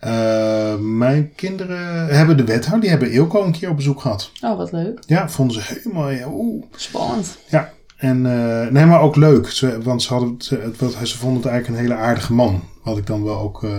Eh, 0.00 0.76
mijn 0.76 1.32
kinderen 1.34 2.06
hebben 2.06 2.36
de 2.36 2.44
wethouder, 2.44 2.80
die 2.80 2.90
hebben 2.90 3.10
Eelco 3.10 3.44
een 3.44 3.52
keer 3.52 3.70
op 3.70 3.76
bezoek 3.76 4.00
gehad. 4.00 4.30
Oh, 4.40 4.56
wat 4.56 4.72
leuk. 4.72 5.02
Ja, 5.06 5.28
vonden 5.28 5.62
ze 5.62 5.74
helemaal, 5.74 6.10
ja, 6.10 6.28
oeh. 6.28 6.64
Spannend. 6.76 7.38
Ja, 7.48 7.72
En, 8.00 8.26
eh, 8.26 8.70
nee, 8.72 8.84
maar 8.86 9.00
ook 9.00 9.16
leuk. 9.16 9.50
Ze, 9.50 9.82
want 9.82 10.02
ze, 10.02 10.12
hadden, 10.12 10.34
ze, 10.38 10.56
het, 10.58 10.78
wat- 10.78 10.96
ze 11.08 11.18
vonden 11.18 11.42
het 11.42 11.50
eigenlijk 11.50 11.68
een 11.82 11.88
hele 11.88 12.00
aardige 12.02 12.32
man. 12.32 12.62
Wat 12.82 12.98
ik 12.98 13.06
dan 13.06 13.24
wel 13.24 13.38
ook... 13.38 13.64
eh, 13.64 13.70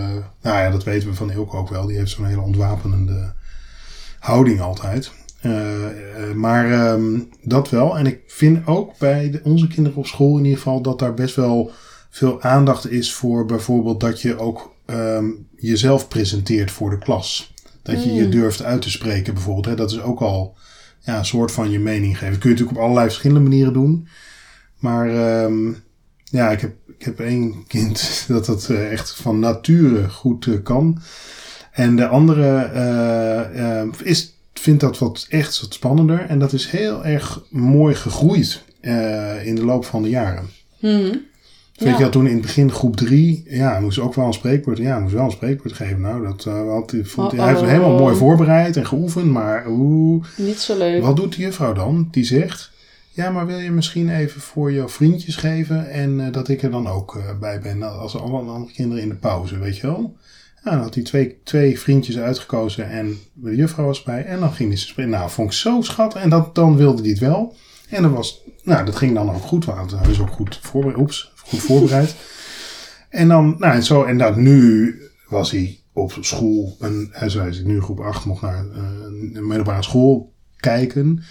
nou 0.42 0.58
ja, 0.58 0.70
dat 0.70 0.84
weten 0.84 1.08
we 1.08 1.14
van 1.14 1.30
Ilke 1.32 1.56
ook 1.56 1.68
wel. 1.68 1.86
Die 1.86 1.96
heeft 1.98 2.10
zo'n 2.10 2.24
hele 2.26 2.40
ontwapenende 2.40 3.32
houding 4.18 4.60
altijd. 4.60 5.12
Eh, 5.40 5.52
maar 6.34 6.70
ehm, 6.72 7.18
dat 7.42 7.70
wel. 7.70 7.98
En 7.98 8.06
ik 8.06 8.20
vind 8.26 8.66
ook 8.66 8.98
bij 8.98 9.30
de, 9.30 9.40
onze 9.44 9.66
kinderen 9.68 9.98
op 9.98 10.06
school 10.06 10.36
in 10.38 10.42
ieder 10.44 10.58
geval... 10.58 10.80
dat 10.82 10.98
daar 10.98 11.14
best 11.14 11.36
wel 11.36 11.70
veel 12.10 12.42
aandacht 12.42 12.90
is 12.90 13.12
voor 13.12 13.46
bijvoorbeeld 13.46 14.00
dat 14.00 14.20
je 14.20 14.38
ook 14.38 14.74
ehm, 14.86 15.26
jezelf 15.56 16.08
presenteert 16.08 16.70
voor 16.70 16.90
de 16.90 16.98
klas. 16.98 17.54
Dat 17.82 18.04
je 18.04 18.12
je 18.14 18.24
Mm. 18.24 18.30
durft 18.30 18.62
uit 18.62 18.82
te 18.82 18.90
spreken 18.90 19.34
bijvoorbeeld. 19.34 19.66
Hè. 19.66 19.74
Dat 19.74 19.90
is 19.90 20.00
ook 20.00 20.20
al 20.20 20.56
ja, 21.02 21.18
een 21.18 21.24
soort 21.24 21.52
van 21.52 21.70
je 21.70 21.78
mening 21.78 22.18
geven. 22.18 22.38
kun 22.38 22.50
je 22.50 22.54
natuurlijk 22.54 22.78
op 22.78 22.82
allerlei 22.82 23.06
verschillende 23.06 23.48
manieren 23.48 23.72
doen. 23.72 24.08
Maar 24.78 25.08
ehm, 25.08 25.72
ja, 26.24 26.50
ik 26.50 26.60
heb, 26.60 26.74
ik 26.98 27.04
heb 27.04 27.20
één 27.20 27.66
kind 27.66 28.24
dat 28.28 28.46
dat 28.46 28.68
eh, 28.68 28.92
echt 28.92 29.14
van 29.14 29.38
nature 29.38 30.08
goed 30.08 30.46
eh, 30.46 30.62
kan. 30.62 31.02
En 31.72 31.96
de 31.96 32.06
andere 32.06 32.56
eh, 32.56 33.80
eh, 33.80 33.88
is, 34.02 34.34
vindt 34.52 34.80
dat 34.80 34.98
wat 34.98 35.26
echt 35.28 35.60
wat 35.60 35.74
spannender. 35.74 36.20
En 36.20 36.38
dat 36.38 36.52
is 36.52 36.66
heel 36.66 37.04
erg 37.04 37.42
mooi 37.50 37.94
gegroeid 37.94 38.62
in 39.42 39.54
de 39.54 39.64
loop 39.64 39.84
van 39.84 40.02
de 40.02 40.08
jaren. 40.08 40.48
Mhm. 40.80 41.16
Weet 41.84 41.96
je, 41.96 42.02
wel, 42.02 42.10
toen 42.10 42.26
in 42.26 42.32
het 42.32 42.42
begin 42.42 42.70
groep 42.72 42.96
drie, 42.96 43.44
ja, 43.48 43.80
moest 43.80 43.98
ook 43.98 44.14
wel 44.14 44.26
een 44.26 44.32
spreekwoord, 44.32 44.78
ja, 44.78 44.98
moest 45.00 45.14
wel 45.14 45.24
een 45.24 45.30
spreekwoord 45.30 45.74
geven. 45.74 46.00
Nou, 46.00 46.22
dat 46.26 46.44
had, 46.44 46.90
hij 46.90 47.04
vond, 47.04 47.32
Oh, 47.32 47.38
hij 47.38 47.48
heeft 47.48 47.60
het 47.60 47.68
oh. 47.70 47.74
helemaal 47.76 47.98
mooi 47.98 48.16
voorbereid 48.16 48.76
en 48.76 48.86
geoefend, 48.86 49.26
maar 49.26 49.66
oeh, 49.68 50.24
Niet 50.36 50.58
zo 50.58 50.78
leuk. 50.78 51.02
wat 51.02 51.16
doet 51.16 51.36
de 51.36 51.42
juffrouw 51.42 51.72
dan? 51.72 52.08
Die 52.10 52.24
zegt, 52.24 52.70
ja, 53.10 53.30
maar 53.30 53.46
wil 53.46 53.58
je 53.58 53.70
misschien 53.70 54.08
even 54.08 54.40
voor 54.40 54.72
jouw 54.72 54.88
vriendjes 54.88 55.36
geven 55.36 55.90
en 55.90 56.26
eh, 56.26 56.32
dat 56.32 56.48
ik 56.48 56.62
er 56.62 56.70
dan 56.70 56.86
ook 56.88 57.16
eh, 57.16 57.38
bij 57.40 57.60
ben, 57.60 57.78
nou, 57.78 57.98
als 57.98 58.16
alle 58.16 58.38
andere 58.38 58.72
kinderen 58.72 59.02
in 59.02 59.08
de 59.08 59.14
pauze, 59.14 59.58
weet 59.58 59.76
je 59.76 59.86
wel? 59.86 60.16
Ja, 60.64 60.70
dan 60.70 60.80
had 60.80 60.94
hij 60.94 61.04
twee, 61.04 61.36
twee 61.44 61.80
vriendjes 61.80 62.18
uitgekozen 62.18 62.90
en 62.90 63.18
de 63.32 63.56
juffrouw 63.56 63.86
was 63.86 64.02
bij 64.02 64.24
en 64.24 64.40
dan 64.40 64.52
ging 64.52 64.68
hij 64.68 64.78
ze 64.78 64.86
spreken. 64.86 65.10
Nou, 65.12 65.30
vond 65.30 65.48
ik 65.48 65.56
zo 65.56 65.80
schattig 65.80 66.22
en 66.22 66.30
dat, 66.30 66.54
dan 66.54 66.76
wilde 66.76 67.00
hij 67.02 67.10
het 67.10 67.18
wel. 67.18 67.54
En 67.92 68.02
dat 68.02 68.12
was, 68.12 68.42
nou, 68.62 68.84
dat 68.84 68.96
ging 68.96 69.14
dan 69.14 69.30
ook 69.30 69.42
goed, 69.42 69.64
want 69.64 69.90
hij 69.90 70.10
is 70.10 70.20
ook 70.20 70.30
goed 70.30 70.58
voorbereid. 70.62 70.98
Oeps, 71.00 71.32
goed 71.36 71.60
voorbereid. 71.70 72.14
en 73.08 73.28
dan, 73.28 73.54
nou, 73.58 73.74
en 73.74 73.82
zo, 73.82 74.04
en 74.04 74.18
dat 74.18 74.36
nu 74.36 74.94
was 75.28 75.50
hij 75.50 75.78
op 75.92 76.16
school, 76.20 76.76
en 76.80 77.08
hij 77.12 77.28
zei, 77.28 77.62
nu 77.64 77.80
groep 77.80 78.00
8 78.00 78.24
mocht 78.24 78.42
naar 78.42 78.66
eh, 78.70 78.82
een 79.32 79.46
middelbare 79.46 79.82
school 79.82 80.32
kijken. 80.56 81.22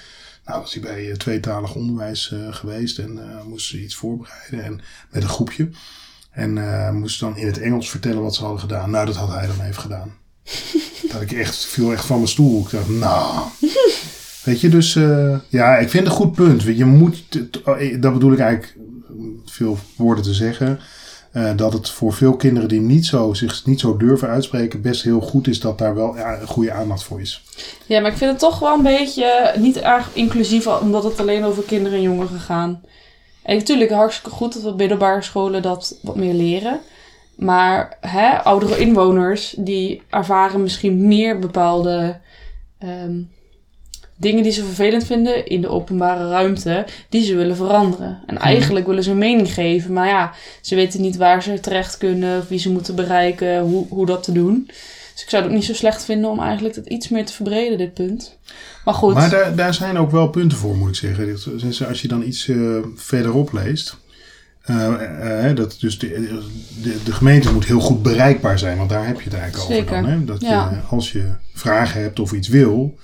Nou, 0.46 0.62
was 0.62 0.74
hij 0.74 0.82
bij 0.82 1.10
eh, 1.10 1.16
tweetalig 1.16 1.76
onderwijs 1.76 2.32
eh, 2.32 2.54
geweest 2.54 2.98
en 2.98 3.20
moest 3.48 3.68
ze 3.68 3.84
iets 3.84 3.96
voorbereiden 3.96 4.64
en, 4.64 4.82
met 5.12 5.24
een 5.24 5.30
groepje. 5.30 5.70
En 6.32 6.54
moest 7.00 7.20
dan 7.20 7.38
in 7.38 7.48
het 7.48 7.60
Engels 7.60 7.90
vertellen 7.90 8.22
wat 8.22 8.36
ze 8.36 8.42
hadden 8.42 8.60
gedaan. 8.60 8.90
Nou, 8.90 9.06
dat 9.06 9.16
had 9.16 9.30
hij 9.30 9.48
dan 9.48 9.62
even 9.62 9.82
gedaan. 9.82 10.14
dat 11.12 11.22
ik 11.22 11.32
echt, 11.32 11.66
viel 11.66 11.92
echt 11.92 12.06
van 12.06 12.18
mijn 12.18 12.30
stoel. 12.30 12.66
Ik 12.66 12.70
dacht, 12.70 12.90
nou. 12.90 13.48
Weet 14.44 14.62
je, 14.62 14.70
dus 14.70 14.96
eh, 14.96 15.36
ja, 15.50 15.78
ik 15.78 15.90
vind 15.90 16.04
het 16.04 16.14
een 16.14 16.20
goed 16.20 16.32
punt. 16.32 16.64
Je 16.64 16.86
moet, 16.86 17.24
oh, 17.66 17.80
dat 18.00 18.14
bedoel 18.14 18.32
ik 18.32 18.40
eigenlijk, 18.40 18.78
veel 19.46 19.78
woorden 19.96 20.24
te 20.24 20.34
zeggen. 20.34 20.80
eh, 21.32 21.52
dat 21.56 21.74
het 21.74 21.90
voor 21.90 22.14
veel 22.14 22.36
kinderen 22.36 22.70
die 22.70 22.80
niet 22.80 23.06
zo, 23.06 23.34
zich 23.34 23.66
niet 23.66 23.80
zo 23.80 23.98
durven 23.98 24.28
uitspreken, 24.28 24.82
best 24.82 25.04
heel 25.04 25.22
goed 25.22 25.48
is 25.48 25.60
dat 25.60 25.78
daar 25.78 25.96
wel 25.96 26.16
ja, 26.18 26.42
een 26.42 26.48
goede 26.48 26.72
aandacht 26.72 27.04
voor 27.04 27.22
is. 27.22 27.44
Ja, 27.86 28.00
maar 28.00 28.12
ik 28.12 28.18
vind 28.18 28.32
het 28.32 28.40
toch 28.40 28.60
wel 28.60 28.74
een 28.74 28.84
beetje 28.84 29.54
niet 29.58 29.78
erg 29.78 30.10
inclusief, 30.14 30.68
omdat 30.68 31.04
het 31.04 31.20
alleen 31.20 31.44
over 31.44 31.64
kinderen 31.64 31.98
en 31.98 32.04
jongeren 32.04 32.40
gaan. 32.40 32.82
En 33.44 33.58
natuurlijk 33.58 33.92
hartstikke 33.92 34.30
goed 34.30 34.54
dat 34.54 34.64
we 34.64 34.74
middelbare 34.78 35.22
scholen 35.22 35.62
dat 35.62 35.98
wat 36.02 36.16
meer 36.16 36.34
leren. 36.34 36.80
Maar 37.36 37.98
hè, 38.02 38.38
oudere 38.38 38.78
inwoners, 38.78 39.56
die 39.58 40.02
ervaren 40.10 40.62
misschien 40.62 41.08
meer 41.08 41.40
bepaalde 41.40 42.20
ehm, 42.80 43.22
dingen 44.22 44.44
die 44.44 44.52
ze 44.52 44.64
vervelend 44.66 45.06
vinden 45.06 45.46
in 45.48 45.62
de 45.62 45.68
openbare 45.70 46.30
ruimte, 46.30 46.86
die 47.10 47.24
ze 47.24 47.36
willen 47.36 47.56
veranderen. 47.56 48.20
En 48.26 48.38
eigenlijk 48.38 48.88
willen 48.88 49.04
ze 49.04 49.12
een 49.12 49.18
mening 49.18 49.54
geven, 49.54 49.94
maar 49.94 50.08
ja, 50.08 50.34
ze 50.62 50.76
weten 50.76 51.02
niet 51.02 51.18
waar 51.18 51.44
ze 51.44 51.60
terecht 51.60 51.98
kunnen, 51.98 52.40
of 52.40 52.48
wie 52.48 52.60
ze 52.60 52.72
moeten 52.72 52.96
bereiken, 52.96 53.60
hoe, 53.62 53.86
hoe 53.90 54.06
dat 54.06 54.24
te 54.24 54.32
doen. 54.32 54.64
Dus 55.14 55.24
ik 55.24 55.30
zou 55.30 55.42
het 55.44 55.52
ook 55.52 55.58
niet 55.58 55.68
zo 55.68 55.74
slecht 55.74 56.06
vinden 56.06 56.30
om 56.30 56.40
eigenlijk 56.40 56.76
het 56.76 56.88
iets 56.88 57.10
meer 57.10 57.26
te 57.26 57.34
verbreden, 57.34 57.78
dit 57.78 57.94
punt. 57.94 58.38
Maar 58.86 58.94
goed. 58.94 59.14
Maar 59.14 59.30
daar, 59.30 59.56
daar 59.56 59.74
zijn 59.74 59.98
ook 59.98 60.12
wel 60.12 60.28
punten 60.30 60.58
voor, 60.58 60.76
moet 60.78 60.90
ik 60.90 60.96
zeggen. 60.96 61.88
Als 61.88 62.02
je 62.02 62.08
dan 62.08 62.24
iets 62.24 62.48
eh, 62.48 62.58
verderop 62.96 63.54
leest. 63.54 63.98
eh, 64.62 65.50
eh, 65.50 65.56
dat 65.56 65.78
dus 65.80 66.00
de, 66.00 66.08
de, 66.82 66.98
de 67.04 67.12
gemeente 67.12 67.54
moet 67.54 67.66
heel 67.66 67.80
goed 67.80 68.04
bereikbaar 68.04 68.60
zijn, 68.60 68.78
want 68.78 68.90
daar 68.90 69.08
heb 69.08 69.18
je 69.22 69.30
het 69.30 69.40
eigenlijk 69.40 69.72
Zeker. 69.74 69.92
over 69.98 70.02
dan. 70.10 70.20
Hè? 70.20 70.26
Dat 70.26 70.42
Ja. 70.42 70.70
je, 70.72 70.96
als 70.96 71.12
je 71.12 71.26
vragen 71.54 72.02
hebt 72.02 72.20
of 72.20 72.32
iets 72.32 72.48
wil. 72.48 72.96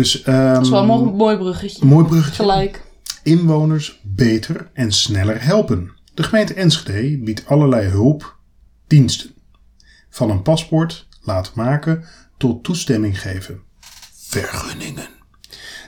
Dus, 0.00 0.22
ehm, 0.22 0.54
dat 0.54 0.64
is 0.64 0.70
wel 0.70 0.80
een 0.80 0.86
mooi, 0.86 1.10
mooi 1.10 1.36
bruggetje. 1.36 1.86
mooi 1.86 2.06
bruggetje. 2.06 2.42
Gelijk. 2.42 2.82
Inwoners 3.22 4.00
beter 4.02 4.70
en 4.72 4.92
sneller 4.92 5.44
helpen. 5.44 5.92
De 6.14 6.22
gemeente 6.22 6.54
Enschede 6.54 7.18
biedt 7.18 7.46
allerlei 7.46 7.88
hulpdiensten. 7.88 9.30
Van 10.10 10.30
een 10.30 10.42
paspoort 10.42 11.08
laten 11.22 11.52
maken 11.54 12.04
tot 12.36 12.64
toestemming 12.64 13.20
geven. 13.20 13.60
Vergunningen. 14.14 15.08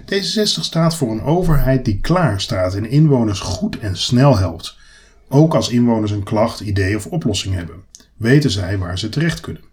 D66 0.00 0.60
staat 0.60 0.96
voor 0.96 1.10
een 1.10 1.22
overheid 1.22 1.84
die 1.84 2.00
klaar 2.00 2.40
staat 2.40 2.74
en 2.74 2.90
inwoners 2.90 3.40
goed 3.40 3.78
en 3.78 3.96
snel 3.96 4.38
helpt. 4.38 4.76
Ook 5.28 5.54
als 5.54 5.68
inwoners 5.68 6.10
een 6.10 6.22
klacht, 6.22 6.60
idee 6.60 6.96
of 6.96 7.06
oplossing 7.06 7.54
hebben, 7.54 7.84
weten 8.16 8.50
zij 8.50 8.78
waar 8.78 8.98
ze 8.98 9.08
terecht 9.08 9.40
kunnen. 9.40 9.64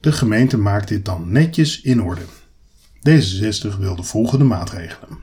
De 0.00 0.12
gemeente 0.12 0.58
maakt 0.58 0.88
dit 0.88 1.04
dan 1.04 1.32
netjes 1.32 1.80
in 1.80 2.02
orde. 2.02 2.22
D66 3.08 3.78
wil 3.78 3.96
de 3.96 4.02
volgende 4.02 4.44
maatregelen. 4.44 5.18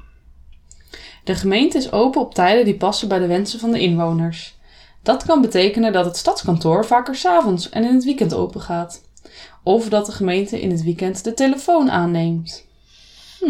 De 1.24 1.36
gemeente 1.36 1.78
is 1.78 1.92
open 1.92 2.22
op 2.22 2.34
tijden 2.34 2.66
die 2.66 2.76
passen 2.76 3.08
bij 3.08 3.20
de 3.20 3.28
wensen 3.28 3.60
van 3.60 3.72
de 3.72 3.80
inwoners. 3.80 4.58
Dat 5.04 5.26
kan 5.26 5.42
betekenen 5.42 5.94
dat 5.94 6.06
het 6.06 6.18
stadskantoor 6.18 6.86
vaker 6.86 7.16
's 7.16 7.26
avonds 7.26 7.70
en 7.70 7.84
in 7.84 7.94
het 7.94 8.04
weekend 8.04 8.34
open 8.34 8.62
gaat. 8.62 9.02
Of 9.64 9.90
dat 9.90 10.06
de 10.06 10.12
gemeente 10.12 10.62
in 10.62 10.72
het 10.72 10.84
weekend 10.84 11.24
de 11.24 11.34
telefoon 11.34 11.92
aanneemt. 11.92 12.66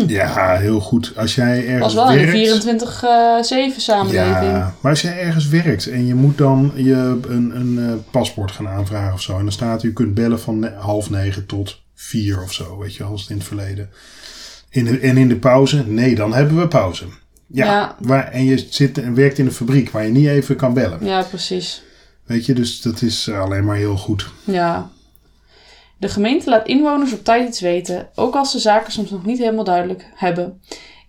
Ja, 0.07 0.57
heel 0.57 0.79
goed. 0.79 1.13
Als 1.15 1.35
jij 1.35 1.67
ergens 1.67 1.93
wel 1.93 2.11
in 2.11 2.25
werkt, 2.25 2.79
de 2.79 3.75
24-7 3.75 3.81
samenleving. 3.81 4.51
Ja, 4.51 4.73
maar 4.81 4.91
als 4.91 5.01
jij 5.01 5.19
ergens 5.19 5.47
werkt 5.47 5.87
en 5.87 6.05
je 6.05 6.15
moet 6.15 6.37
dan 6.37 6.71
je 6.75 7.19
een, 7.27 7.55
een 7.55 7.79
eh, 7.79 8.11
paspoort 8.11 8.51
gaan 8.51 8.67
aanvragen 8.67 9.13
of 9.13 9.21
zo. 9.21 9.37
En 9.37 9.43
dan 9.43 9.51
staat 9.51 9.83
u 9.83 9.93
kunt 9.93 10.13
bellen 10.13 10.39
van 10.39 10.63
half 10.63 11.09
negen 11.09 11.45
tot 11.45 11.85
vier 11.99 12.43
of 12.43 12.53
zo, 12.53 12.77
weet 12.77 12.95
je, 12.95 13.03
als 13.03 13.29
in 13.29 13.37
het 13.37 13.45
verleden. 13.45 13.89
In 14.69 14.85
de, 14.85 14.99
en 14.99 15.17
in 15.17 15.27
de 15.27 15.37
pauze, 15.37 15.87
nee, 15.87 16.15
dan 16.15 16.33
hebben 16.33 16.57
we 16.59 16.67
pauze. 16.67 17.05
Ja, 17.47 17.65
Ja. 17.65 17.95
Waar, 17.99 18.31
en 18.31 18.45
je 18.45 18.65
zit 18.69 18.97
en 18.97 19.13
werkt 19.15 19.37
in 19.37 19.45
een 19.45 19.51
fabriek 19.51 19.89
waar 19.89 20.03
je 20.03 20.11
niet 20.11 20.27
even 20.27 20.55
kan 20.55 20.73
bellen. 20.73 21.05
Ja, 21.05 21.21
precies. 21.21 21.83
Weet 22.25 22.45
je, 22.45 22.53
dus 22.53 22.81
dat 22.81 23.01
is 23.01 23.29
alleen 23.29 23.65
maar 23.65 23.75
heel 23.75 23.97
goed. 23.97 24.29
Ja. 24.43 24.91
De 25.97 26.09
gemeente 26.09 26.49
laat 26.49 26.67
inwoners 26.67 27.13
op 27.13 27.23
tijd 27.23 27.47
iets 27.47 27.59
weten, 27.59 28.09
ook 28.15 28.35
als 28.35 28.51
ze 28.51 28.59
zaken 28.59 28.91
soms 28.91 29.09
nog 29.09 29.25
niet 29.25 29.37
helemaal 29.37 29.63
duidelijk 29.63 30.05
hebben. 30.15 30.61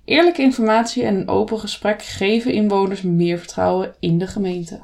Eerlijke 0.04 0.42
informatie 0.42 1.02
en 1.02 1.14
een 1.14 1.28
open 1.28 1.60
gesprek 1.60 2.02
geven 2.02 2.52
inwoners 2.52 3.02
meer 3.02 3.38
vertrouwen 3.38 3.94
in 4.00 4.18
de 4.18 4.26
gemeente. 4.26 4.80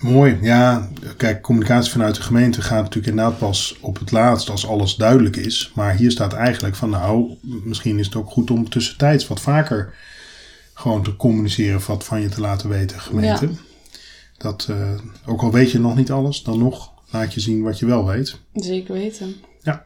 Mooi, 0.00 0.38
ja. 0.42 0.88
Kijk, 1.16 1.42
communicatie 1.42 1.92
vanuit 1.92 2.14
de 2.14 2.22
gemeente 2.22 2.62
gaat 2.62 2.82
natuurlijk 2.82 3.06
inderdaad 3.06 3.38
pas 3.38 3.78
op 3.80 3.98
het 3.98 4.10
laatst 4.10 4.50
als 4.50 4.66
alles 4.66 4.94
duidelijk 4.94 5.36
is. 5.36 5.72
Maar 5.74 5.94
hier 5.94 6.10
staat 6.10 6.32
eigenlijk 6.32 6.76
van 6.76 6.90
nou, 6.90 7.36
misschien 7.64 7.98
is 7.98 8.06
het 8.06 8.14
ook 8.14 8.30
goed 8.30 8.50
om 8.50 8.68
tussentijds 8.68 9.28
wat 9.28 9.40
vaker 9.40 9.94
gewoon 10.74 11.02
te 11.02 11.16
communiceren 11.16 11.76
of 11.76 11.86
wat 11.86 12.04
van 12.04 12.20
je 12.20 12.28
te 12.28 12.40
laten 12.40 12.68
weten, 12.68 13.00
gemeente. 13.00 13.46
Ja. 13.46 13.54
Dat, 14.36 14.66
eh, 14.70 14.94
ook 15.26 15.42
al 15.42 15.52
weet 15.52 15.70
je 15.70 15.80
nog 15.80 15.96
niet 15.96 16.10
alles, 16.10 16.42
dan 16.42 16.58
nog 16.58 16.92
laat 17.10 17.34
je 17.34 17.40
zien 17.40 17.62
wat 17.62 17.78
je 17.78 17.86
wel 17.86 18.06
weet. 18.06 18.38
Zeker 18.54 18.94
weten. 18.94 19.34
Ja. 19.62 19.84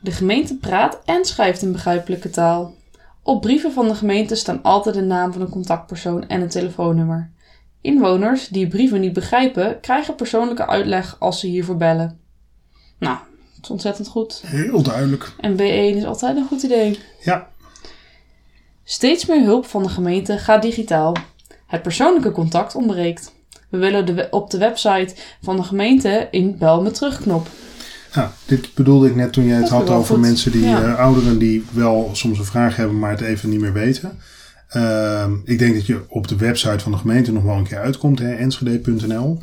De 0.00 0.10
gemeente 0.10 0.56
praat 0.56 0.98
en 1.04 1.24
schrijft 1.24 1.62
in 1.62 1.72
begrijpelijke 1.72 2.30
taal. 2.30 2.74
Op 3.22 3.40
brieven 3.40 3.72
van 3.72 3.88
de 3.88 3.94
gemeente 3.94 4.34
staan 4.34 4.62
altijd 4.62 4.94
de 4.94 5.00
naam 5.00 5.32
van 5.32 5.40
een 5.40 5.48
contactpersoon 5.48 6.28
en 6.28 6.40
een 6.40 6.48
telefoonnummer. 6.48 7.30
Inwoners 7.80 8.48
die 8.48 8.68
brieven 8.68 9.00
niet 9.00 9.12
begrijpen, 9.12 9.80
krijgen 9.80 10.14
persoonlijke 10.14 10.66
uitleg 10.66 11.16
als 11.18 11.40
ze 11.40 11.46
hiervoor 11.46 11.76
bellen. 11.76 12.18
Nou, 12.98 13.16
dat 13.54 13.64
is 13.64 13.70
ontzettend 13.70 14.08
goed. 14.08 14.42
Heel 14.46 14.82
duidelijk. 14.82 15.32
En 15.40 15.54
B1 15.56 15.96
is 15.96 16.04
altijd 16.04 16.36
een 16.36 16.46
goed 16.46 16.62
idee. 16.62 16.98
Ja, 17.20 17.48
Steeds 18.84 19.26
meer 19.26 19.42
hulp 19.42 19.66
van 19.66 19.82
de 19.82 19.88
gemeente 19.88 20.38
gaat 20.38 20.62
digitaal. 20.62 21.16
Het 21.66 21.82
persoonlijke 21.82 22.30
contact 22.32 22.74
ontbreekt. 22.74 23.32
We 23.68 23.78
willen 23.78 24.06
de 24.06 24.28
op 24.30 24.50
de 24.50 24.58
website 24.58 25.14
van 25.42 25.56
de 25.56 25.62
gemeente 25.62 26.28
in 26.30 26.58
bel 26.58 26.82
me 26.82 26.90
terugknop. 26.90 27.48
Ja, 28.14 28.32
dit 28.46 28.74
bedoelde 28.74 29.08
ik 29.08 29.14
net 29.16 29.32
toen 29.32 29.44
jij 29.46 29.56
het 29.56 29.68
Dat 29.68 29.78
had 29.78 29.90
over 29.90 30.14
goed. 30.14 30.24
mensen 30.24 30.52
die, 30.52 30.64
Ja. 30.64 30.82
eh, 30.82 30.98
ouderen 30.98 31.38
die 31.38 31.64
wel 31.72 32.10
soms 32.12 32.38
een 32.38 32.44
vraag 32.44 32.76
hebben, 32.76 32.98
maar 32.98 33.10
het 33.10 33.20
even 33.20 33.48
niet 33.48 33.60
meer 33.60 33.72
weten. 33.72 34.18
Ehm, 34.70 35.32
ik 35.44 35.58
denk 35.58 35.74
dat 35.74 35.86
je 35.86 36.00
op 36.08 36.28
de 36.28 36.36
website 36.36 36.78
van 36.78 36.92
de 36.92 36.98
gemeente 36.98 37.32
nog 37.32 37.42
wel 37.42 37.56
een 37.56 37.66
keer 37.66 37.78
uitkomt, 37.78 38.18
hè, 38.18 38.32
enschede.nl. 38.34 39.42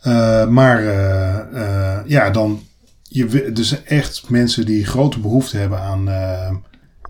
Eh, 0.00 0.46
maar 0.48 0.78
eh, 0.86 1.38
eh, 1.38 1.98
ja, 2.06 2.30
dan. 2.30 2.64
Je, 3.02 3.52
dus 3.52 3.82
echt 3.84 4.28
mensen 4.30 4.66
die 4.66 4.86
grote 4.86 5.18
behoefte 5.20 5.56
hebben 5.56 5.80
aan 5.80 6.08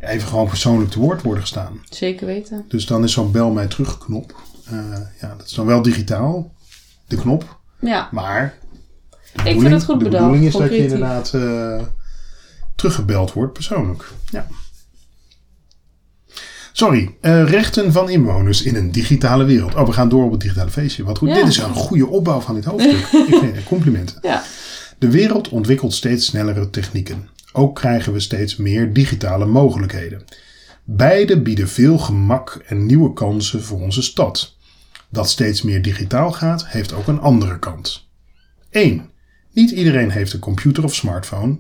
even 0.01 0.29
gewoon 0.29 0.49
persoonlijk 0.49 0.91
te 0.91 0.99
woord 1.01 1.23
worden 1.23 1.43
gestaan. 1.43 1.81
Zeker 1.91 2.27
weten. 2.27 2.65
Dus 2.69 2.87
dan 2.87 3.05
is 3.05 3.13
zo'n 3.13 3.33
bel 3.33 3.51
mij 3.51 3.67
terug 3.67 3.99
knop. 3.99 4.35
eh, 4.71 4.77
ja, 5.21 5.35
dat 5.37 5.47
is 5.47 5.53
dan 5.55 5.67
wel 5.67 5.83
digitaal, 5.83 6.53
de 7.07 7.17
knop. 7.17 7.59
Ja, 7.81 8.09
Maar 8.13 8.59
de 9.43 9.51
ik 9.51 9.61
vind 9.61 9.73
het 9.73 9.85
goed 9.85 9.99
de 9.99 10.05
bedacht. 10.05 10.25
bedoeling 10.25 10.47
is 10.55 10.61
dat 10.61 10.71
je 10.71 10.77
inderdaad 10.77 11.35
teruggebeld 12.77 13.33
wordt 13.33 13.53
persoonlijk. 13.53 14.13
Ja. 14.31 14.47
Sorry, 16.79 17.17
eh, 17.21 17.49
rechten 17.49 17.93
van 17.93 18.11
inwoners 18.11 18.63
in 18.63 18.77
een 18.77 18.93
digitale 18.93 19.45
wereld. 19.45 19.75
Oh, 19.75 19.87
we 19.87 19.93
gaan 19.93 20.09
door 20.09 20.25
op 20.25 20.31
het 20.31 20.41
digitale 20.41 20.71
feestje. 20.71 21.05
Wat 21.05 21.19
goed. 21.19 21.29
Ja. 21.29 21.35
Dit 21.35 21.47
is 21.47 21.59
een 21.59 21.75
goede 21.75 22.07
opbouw 22.07 22.41
van 22.41 22.55
dit 22.55 22.65
hoofdstuk. 22.65 22.99
Ik 23.29 23.35
vind 23.35 23.57
het 23.57 23.65
complimenten. 23.65 24.19
Ja. 24.23 24.43
De 24.99 25.11
wereld 25.11 25.49
ontwikkelt 25.49 25.95
steeds 25.95 26.27
snellere 26.27 26.71
technieken. 26.71 27.29
Ook 27.53 27.75
krijgen 27.75 28.13
we 28.13 28.21
steeds 28.21 28.57
meer 28.57 28.93
digitale 28.93 29.47
mogelijkheden. 29.47 30.25
Beide 30.85 31.41
bieden 31.41 31.69
veel 31.69 31.99
gemak 31.99 32.63
en 32.67 32.87
nieuwe 32.87 33.13
kansen 33.13 33.63
voor 33.63 33.81
onze 33.81 34.03
stad. 34.03 34.57
Dat 35.09 35.29
steeds 35.29 35.63
meer 35.63 35.83
digitaal 35.83 36.33
gaat, 36.33 36.67
heeft 36.67 36.93
ook 36.93 37.07
een 37.07 37.21
andere 37.21 37.59
kant. 37.59 38.09
1. 38.71 39.11
Niet 39.53 39.71
iedereen 39.71 40.11
heeft 40.11 40.33
een 40.33 40.41
computer 40.41 40.85
of 40.85 40.95
smartphone 40.95 41.59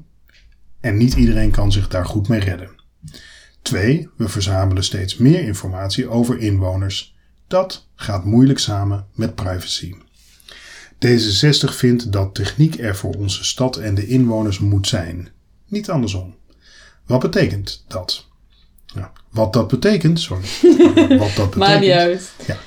en 0.80 0.96
niet 0.96 1.14
iedereen 1.14 1.50
kan 1.50 1.72
zich 1.72 1.88
daar 1.88 2.06
goed 2.06 2.28
mee 2.28 2.40
redden. 2.40 2.84
2. 3.66 4.08
We 4.16 4.28
verzamelen 4.28 4.84
steeds 4.84 5.16
meer 5.16 5.40
informatie 5.40 6.08
over 6.08 6.38
inwoners. 6.38 7.14
Dat 7.46 7.88
gaat 7.94 8.24
moeilijk 8.24 8.58
samen 8.58 9.06
met 9.14 9.34
privacy. 9.34 9.94
D66 11.06 11.74
vindt 11.74 12.12
dat 12.12 12.34
techniek 12.34 12.78
er 12.78 12.96
voor 12.96 13.14
onze 13.14 13.44
stad 13.44 13.76
en 13.76 13.94
de 13.94 14.06
inwoners 14.06 14.58
moet 14.58 14.86
zijn. 14.86 15.28
Niet 15.68 15.90
andersom. 15.90 16.36
Wat 17.06 17.20
betekent 17.20 17.84
dat? 17.88 18.26
Ja, 18.94 19.12
wat 19.30 19.52
dat 19.52 19.68
betekent, 19.68 20.20
sorry. 20.20 20.44
wat 21.18 21.34
dat 21.36 21.54
Maakt 21.54 21.80
niet 21.80 21.90
betekent, 21.90 22.32
uit. 22.46 22.58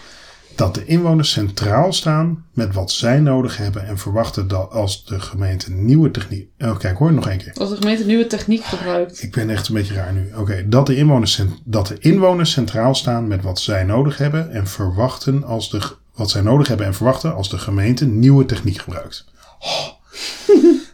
Dat 0.60 0.76
de 0.76 0.86
inwoners 0.86 1.32
centraal 1.32 1.94
staan 1.94 2.46
met 2.54 2.74
wat 2.74 2.92
zij 2.92 3.20
nodig 3.20 3.58
hebben 3.58 3.88
en 3.88 3.98
verwachten 3.98 4.48
dat 4.48 4.72
als 4.72 5.06
de 5.06 5.20
gemeente 5.20 5.72
nieuwe 5.72 6.12
techniek. 6.12 6.50
Oh, 6.60 6.78
kijk 6.78 6.98
hoor, 6.98 7.14
nog 7.14 7.28
één 7.28 7.38
keer. 7.38 7.54
Als 7.54 7.70
de 7.70 7.76
gemeente 7.76 8.06
nieuwe 8.06 8.28
techniek 8.28 8.64
gebruikt. 8.64 9.24
Ik 9.24 9.32
ben 9.32 9.50
echt 9.50 9.68
een 9.68 9.74
beetje 9.74 9.94
raar 9.94 10.14
nu. 10.14 10.32
Oké, 10.38 10.64
dat, 10.70 10.86
de 10.86 10.96
inwoners 10.96 11.32
cent- 11.34 11.62
dat 11.64 11.88
de 11.88 11.98
inwoners 12.00 12.52
centraal 12.52 12.96
staan 12.96 13.28
met 13.28 13.42
wat 13.44 13.60
zij 13.60 13.84
nodig 13.84 14.18
hebben 14.18 14.52
en 14.52 14.68
verwachten 14.68 15.44
als 15.44 15.70
de, 15.70 15.82
wat 16.16 16.30
zij 16.30 16.42
nodig 16.42 16.68
hebben 16.68 16.86
en 16.86 16.94
verwachten 16.94 17.36
als 17.36 17.50
de 17.50 17.58
gemeente 17.58 18.06
nieuwe 18.06 18.46
techniek 18.46 18.78
gebruikt. 18.78 19.26
Oh. 19.60 19.88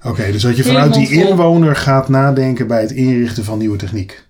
Oké, 0.12 0.32
dus 0.32 0.42
dat 0.42 0.58
je 0.58 0.64
vanuit 0.64 0.94
die 0.94 1.12
inwoner 1.12 1.76
gaat 1.76 2.10
nadenken 2.10 2.68
bij 2.68 2.82
het 2.82 2.92
inrichten 2.92 3.44
van 3.44 3.58
nieuwe 3.58 3.78
techniek. 3.78 4.28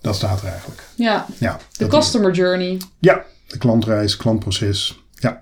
Dat 0.00 0.14
staat 0.14 0.42
er 0.42 0.48
eigenlijk. 0.48 0.82
Ja, 0.94 1.26
Ja, 1.38 1.58
de 1.76 1.86
customer 1.86 2.32
journey. 2.32 2.80
ja, 2.98 3.24
de 3.48 3.58
klantreis, 3.58 4.16
klantproces. 4.16 5.02
Ja. 5.14 5.40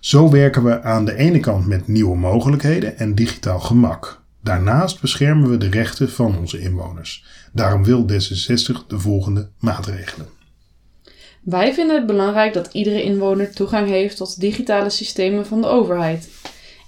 Zo 0.00 0.30
werken 0.30 0.64
we 0.64 0.82
aan 0.82 1.04
de 1.04 1.16
ene 1.16 1.40
kant 1.40 1.66
met 1.66 1.88
nieuwe 1.88 2.16
mogelijkheden 2.16 2.98
en 2.98 3.14
digitaal 3.14 3.60
gemak. 3.60 4.22
Daarnaast 4.42 5.00
beschermen 5.00 5.50
we 5.50 5.56
de 5.56 5.68
rechten 5.68 6.10
van 6.10 6.38
onze 6.38 6.60
inwoners. 6.60 7.24
Daarom 7.52 7.84
wil 7.84 8.06
D66 8.10 8.86
de 8.86 8.98
volgende 8.98 9.48
maatregelen. 9.58 10.26
Wij 11.42 11.74
vinden 11.74 11.96
het 11.96 12.06
belangrijk 12.06 12.54
dat 12.54 12.68
iedere 12.72 13.02
inwoner 13.02 13.52
toegang 13.54 13.88
heeft 13.88 14.16
tot 14.16 14.40
digitale 14.40 14.90
systemen 14.90 15.46
van 15.46 15.60
de 15.60 15.66
overheid. 15.66 16.28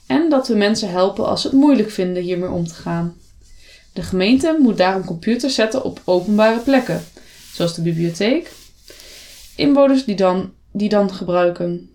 En 0.07 0.31
dat 0.31 0.49
we 0.49 0.55
mensen 0.55 0.91
helpen 0.91 1.27
als 1.27 1.41
ze 1.41 1.49
het 1.49 1.57
moeilijk 1.57 1.91
vinden 1.91 2.23
hiermee 2.23 2.51
om 2.51 2.67
te 2.67 2.75
gaan. 2.75 3.15
De 3.93 4.03
gemeente 4.03 4.59
moet 4.61 4.77
daarom 4.77 5.05
computers 5.05 5.55
zetten 5.55 5.85
op 5.85 6.01
openbare 6.05 6.61
plekken, 6.61 7.05
zoals 7.53 7.75
de 7.75 7.83
bibliotheek. 7.83 8.51
Inwoners 9.63 10.05
die 10.05 10.17
dan, 10.17 10.53
die 10.73 10.89
dan 10.89 11.13
gebruiken, 11.13 11.91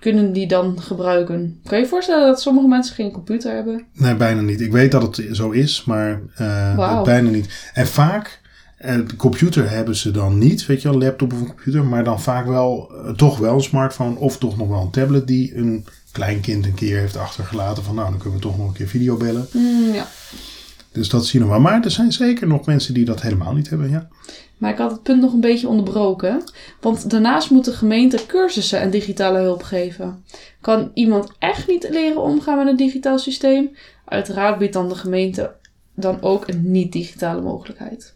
kunnen 0.00 0.32
die 0.32 0.46
dan 0.46 0.80
gebruiken. 0.80 1.60
Kan 1.64 1.78
je 1.78 1.84
je 1.84 1.90
voorstellen 1.90 2.26
dat 2.26 2.40
sommige 2.40 2.68
mensen 2.68 2.94
geen 2.94 3.12
computer 3.12 3.54
hebben? 3.54 3.84
Nee, 3.92 4.14
bijna 4.14 4.40
niet. 4.40 4.60
Ik 4.60 4.72
weet 4.72 4.90
dat 4.90 5.02
het 5.02 5.36
zo 5.36 5.50
is, 5.50 5.84
maar 5.84 6.20
eh, 6.34 7.02
bijna 7.02 7.30
niet. 7.30 7.70
En 7.74 7.86
vaak, 7.86 8.40
eh, 8.76 8.94
de 8.94 9.16
computer 9.16 9.70
hebben 9.70 9.96
ze 9.96 10.10
dan 10.10 10.38
niet, 10.38 10.66
weet 10.66 10.82
je 10.82 10.88
wel, 10.90 10.98
laptop 10.98 11.32
of 11.32 11.40
een 11.40 11.46
computer, 11.46 11.84
maar 11.84 12.04
dan 12.04 12.20
vaak 12.20 12.46
wel, 12.46 12.92
eh, 12.92 13.12
toch 13.12 13.38
wel 13.38 13.54
een 13.54 13.62
smartphone 13.62 14.18
of 14.18 14.38
toch 14.38 14.56
nog 14.56 14.68
wel 14.68 14.80
een 14.80 14.90
tablet 14.90 15.26
die 15.26 15.56
een 15.56 15.86
kleinkind 16.12 16.66
een 16.66 16.74
keer 16.74 16.98
heeft 16.98 17.16
achtergelaten 17.16 17.82
van 17.82 17.94
nou, 17.94 18.10
dan 18.10 18.18
kunnen 18.18 18.38
we 18.38 18.44
toch 18.44 18.58
nog 18.58 18.68
een 18.68 18.74
keer 18.74 18.88
video 18.88 19.16
bellen. 19.16 19.46
Hmm, 19.50 19.92
ja. 19.92 20.06
Dus 20.96 21.08
dat 21.08 21.26
zien 21.26 21.42
we 21.42 21.48
wel. 21.48 21.60
Maar 21.60 21.84
er 21.84 21.90
zijn 21.90 22.12
zeker 22.12 22.46
nog 22.46 22.66
mensen 22.66 22.94
die 22.94 23.04
dat 23.04 23.22
helemaal 23.22 23.54
niet 23.54 23.68
hebben. 23.68 23.90
Ja. 23.90 24.08
Maar 24.58 24.70
ik 24.70 24.78
had 24.78 24.90
het 24.90 25.02
punt 25.02 25.20
nog 25.20 25.32
een 25.32 25.40
beetje 25.40 25.68
onderbroken. 25.68 26.42
Want 26.80 27.10
daarnaast 27.10 27.50
moet 27.50 27.64
de 27.64 27.72
gemeente 27.72 28.26
cursussen 28.26 28.80
en 28.80 28.90
digitale 28.90 29.38
hulp 29.38 29.62
geven. 29.62 30.24
Kan 30.60 30.90
iemand 30.94 31.32
echt 31.38 31.68
niet 31.68 31.88
leren 31.90 32.22
omgaan 32.22 32.56
met 32.58 32.66
een 32.66 32.76
digitaal 32.76 33.18
systeem? 33.18 33.70
Uiteraard 34.04 34.58
biedt 34.58 34.72
dan 34.72 34.88
de 34.88 34.94
gemeente 34.94 35.54
dan 35.94 36.22
ook 36.22 36.48
een 36.48 36.70
niet-digitale 36.70 37.40
mogelijkheid. 37.40 38.14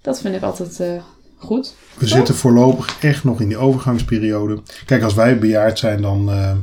Dat 0.00 0.20
vind 0.20 0.34
ik 0.34 0.42
altijd 0.42 0.80
eh, 0.80 1.02
goed. 1.36 1.74
We 1.98 2.06
zitten 2.06 2.34
voorlopig 2.34 2.96
echt 3.00 3.24
nog 3.24 3.40
in 3.40 3.48
die 3.48 3.56
overgangsperiode. 3.56 4.62
Kijk, 4.86 5.02
als 5.02 5.14
wij 5.14 5.38
bejaard 5.38 5.78
zijn, 5.78 6.02
dan 6.02 6.30
eh, 6.30 6.56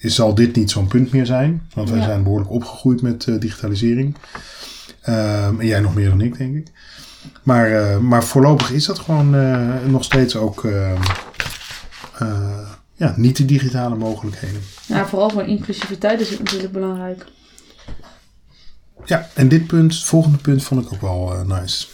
is, 0.00 0.14
zal 0.14 0.34
dit 0.34 0.56
niet 0.56 0.70
zo'n 0.70 0.86
punt 0.86 1.12
meer 1.12 1.26
zijn. 1.26 1.68
Want 1.74 1.90
wij 1.90 1.98
Ja. 1.98 2.04
zijn 2.04 2.22
behoorlijk 2.22 2.50
opgegroeid 2.50 3.02
met 3.02 3.26
eh, 3.26 3.38
digitalisering. 3.38 4.16
Ehm, 5.00 5.60
en 5.60 5.66
jij 5.66 5.80
nog 5.80 5.94
meer 5.94 6.08
dan 6.08 6.20
ik, 6.20 6.38
denk 6.38 6.56
ik. 6.56 6.66
Maar, 7.42 7.70
eh, 7.72 7.98
maar 7.98 8.24
voorlopig 8.24 8.70
is 8.72 8.84
dat 8.86 8.98
gewoon 8.98 9.34
eh, 9.34 9.68
nog 9.86 10.04
steeds 10.04 10.36
ook 10.36 10.64
eh, 10.64 10.92
eh, 12.18 12.68
ja, 12.94 13.14
niet 13.16 13.36
de 13.36 13.44
digitale 13.44 13.96
mogelijkheden. 13.96 14.60
Ja, 14.86 15.06
vooral 15.06 15.30
voor 15.30 15.42
inclusiviteit 15.44 16.20
is 16.20 16.30
het 16.30 16.38
natuurlijk 16.38 16.72
belangrijk. 16.72 17.24
Ja, 19.04 19.28
en 19.34 19.48
dit 19.48 19.66
punt, 19.66 19.92
het 19.94 20.04
volgende 20.04 20.38
punt, 20.38 20.62
vond 20.62 20.84
ik 20.86 20.92
ook 20.92 21.00
wel 21.00 21.44
nice. 21.46 21.86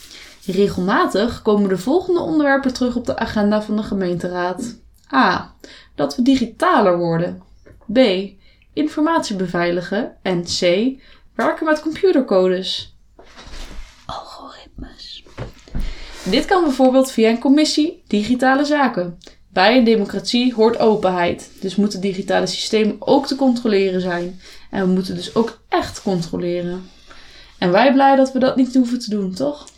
Regelmatig 0.46 1.42
komen 1.42 1.68
de 1.68 1.78
volgende 1.78 2.20
onderwerpen 2.20 2.72
terug 2.72 2.96
op 2.96 3.06
de 3.06 3.18
agenda 3.18 3.62
van 3.62 3.76
de 3.76 3.82
gemeenteraad. 3.82 4.76
A. 5.14 5.52
Dat 5.94 6.16
we 6.16 6.22
digitaler 6.22 6.98
worden. 6.98 7.42
B. 7.92 7.98
Informatie 8.72 9.36
beveiligen. 9.36 10.16
En 10.22 10.42
C. 10.42 10.60
Werken 11.34 11.64
met 11.64 11.80
computercodes. 11.80 12.96
Algoritmes. 14.06 15.24
Dit 16.24 16.44
kan 16.44 16.62
bijvoorbeeld 16.64 17.10
via 17.10 17.28
een 17.28 17.38
commissie 17.38 18.02
digitale 18.06 18.64
zaken. 18.64 19.18
Bij 19.48 19.76
een 19.76 19.84
democratie 19.84 20.54
hoort 20.54 20.78
openheid. 20.78 21.50
Dus 21.60 21.76
moeten 21.76 22.00
digitale 22.00 22.46
systemen 22.46 22.96
ook 22.98 23.26
te 23.26 23.36
controleren 23.36 24.00
zijn. 24.00 24.40
En 24.70 24.86
we 24.86 24.92
moeten 24.92 25.14
dus 25.14 25.34
ook 25.34 25.60
echt 25.68 26.02
controleren. 26.02 26.90
En 27.58 27.72
wij 27.72 27.92
blij 27.92 28.16
dat 28.16 28.32
we 28.32 28.38
dat 28.38 28.56
niet 28.56 28.74
hoeven 28.74 28.98
te 28.98 29.10
doen, 29.10 29.34
toch, 29.34 29.68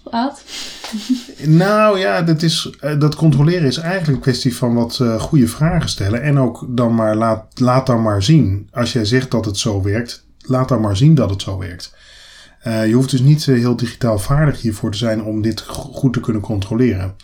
Nou 1.45 1.99
ja, 1.99 2.23
dat, 2.23 2.43
is, 2.43 2.71
eh, 2.81 2.99
dat 2.99 3.15
controleren 3.15 3.67
is 3.69 3.77
eigenlijk 3.77 4.17
een 4.17 4.21
kwestie 4.23 4.57
van 4.57 4.75
wat 4.75 4.99
eh, 5.01 5.21
goede 5.21 5.49
vragen 5.49 5.89
stellen. 5.89 6.23
En 6.23 6.39
ook 6.39 6.67
dan 6.69 6.95
maar 6.95 7.17
laat, 7.17 7.45
laat 7.61 7.87
dan 7.87 8.03
maar 8.03 8.23
zien. 8.23 8.69
Als 8.73 8.93
jij 8.93 9.05
zegt 9.05 9.31
dat 9.31 9.45
het 9.45 9.57
zo 9.59 9.83
werkt, 9.83 10.27
laat 10.39 10.69
dan 10.69 10.81
maar 10.81 10.97
zien 10.97 11.15
dat 11.15 11.31
het 11.31 11.43
zo 11.43 11.59
werkt. 11.59 11.95
Eh, 12.61 12.87
je 12.87 12.95
hoeft 12.95 13.11
dus 13.11 13.21
niet 13.21 13.45
heel 13.45 13.77
digitaal 13.77 14.19
vaardig 14.19 14.61
hiervoor 14.61 14.91
te 14.91 14.99
zijn 14.99 15.23
om 15.23 15.43
dit 15.43 15.61
go- 15.61 15.93
goed 15.93 16.13
te 16.13 16.21
kunnen 16.21 16.43
controleren. 16.43 17.15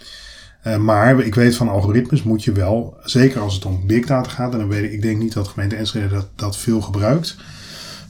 Maar 0.79 1.21
ik 1.21 1.35
weet 1.35 1.57
van 1.57 1.69
algoritmes 1.69 2.23
moet 2.23 2.45
je 2.45 2.53
wel, 2.53 2.97
zeker 3.03 3.41
als 3.41 3.55
het 3.55 3.65
om 3.65 3.87
big 3.87 4.07
data 4.07 4.31
gaat, 4.31 4.53
en 4.53 4.59
dan 4.59 4.69
weet 4.69 4.93
ik, 4.93 5.03
denk 5.03 5.19
niet 5.19 5.33
dat 5.33 5.49
gemeente 5.49 5.77
Enschede 5.77 6.09
dat, 6.09 6.29
dat 6.37 6.57
veel 6.57 6.81
gebruikt. 6.81 7.37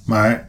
Maar 0.05 0.49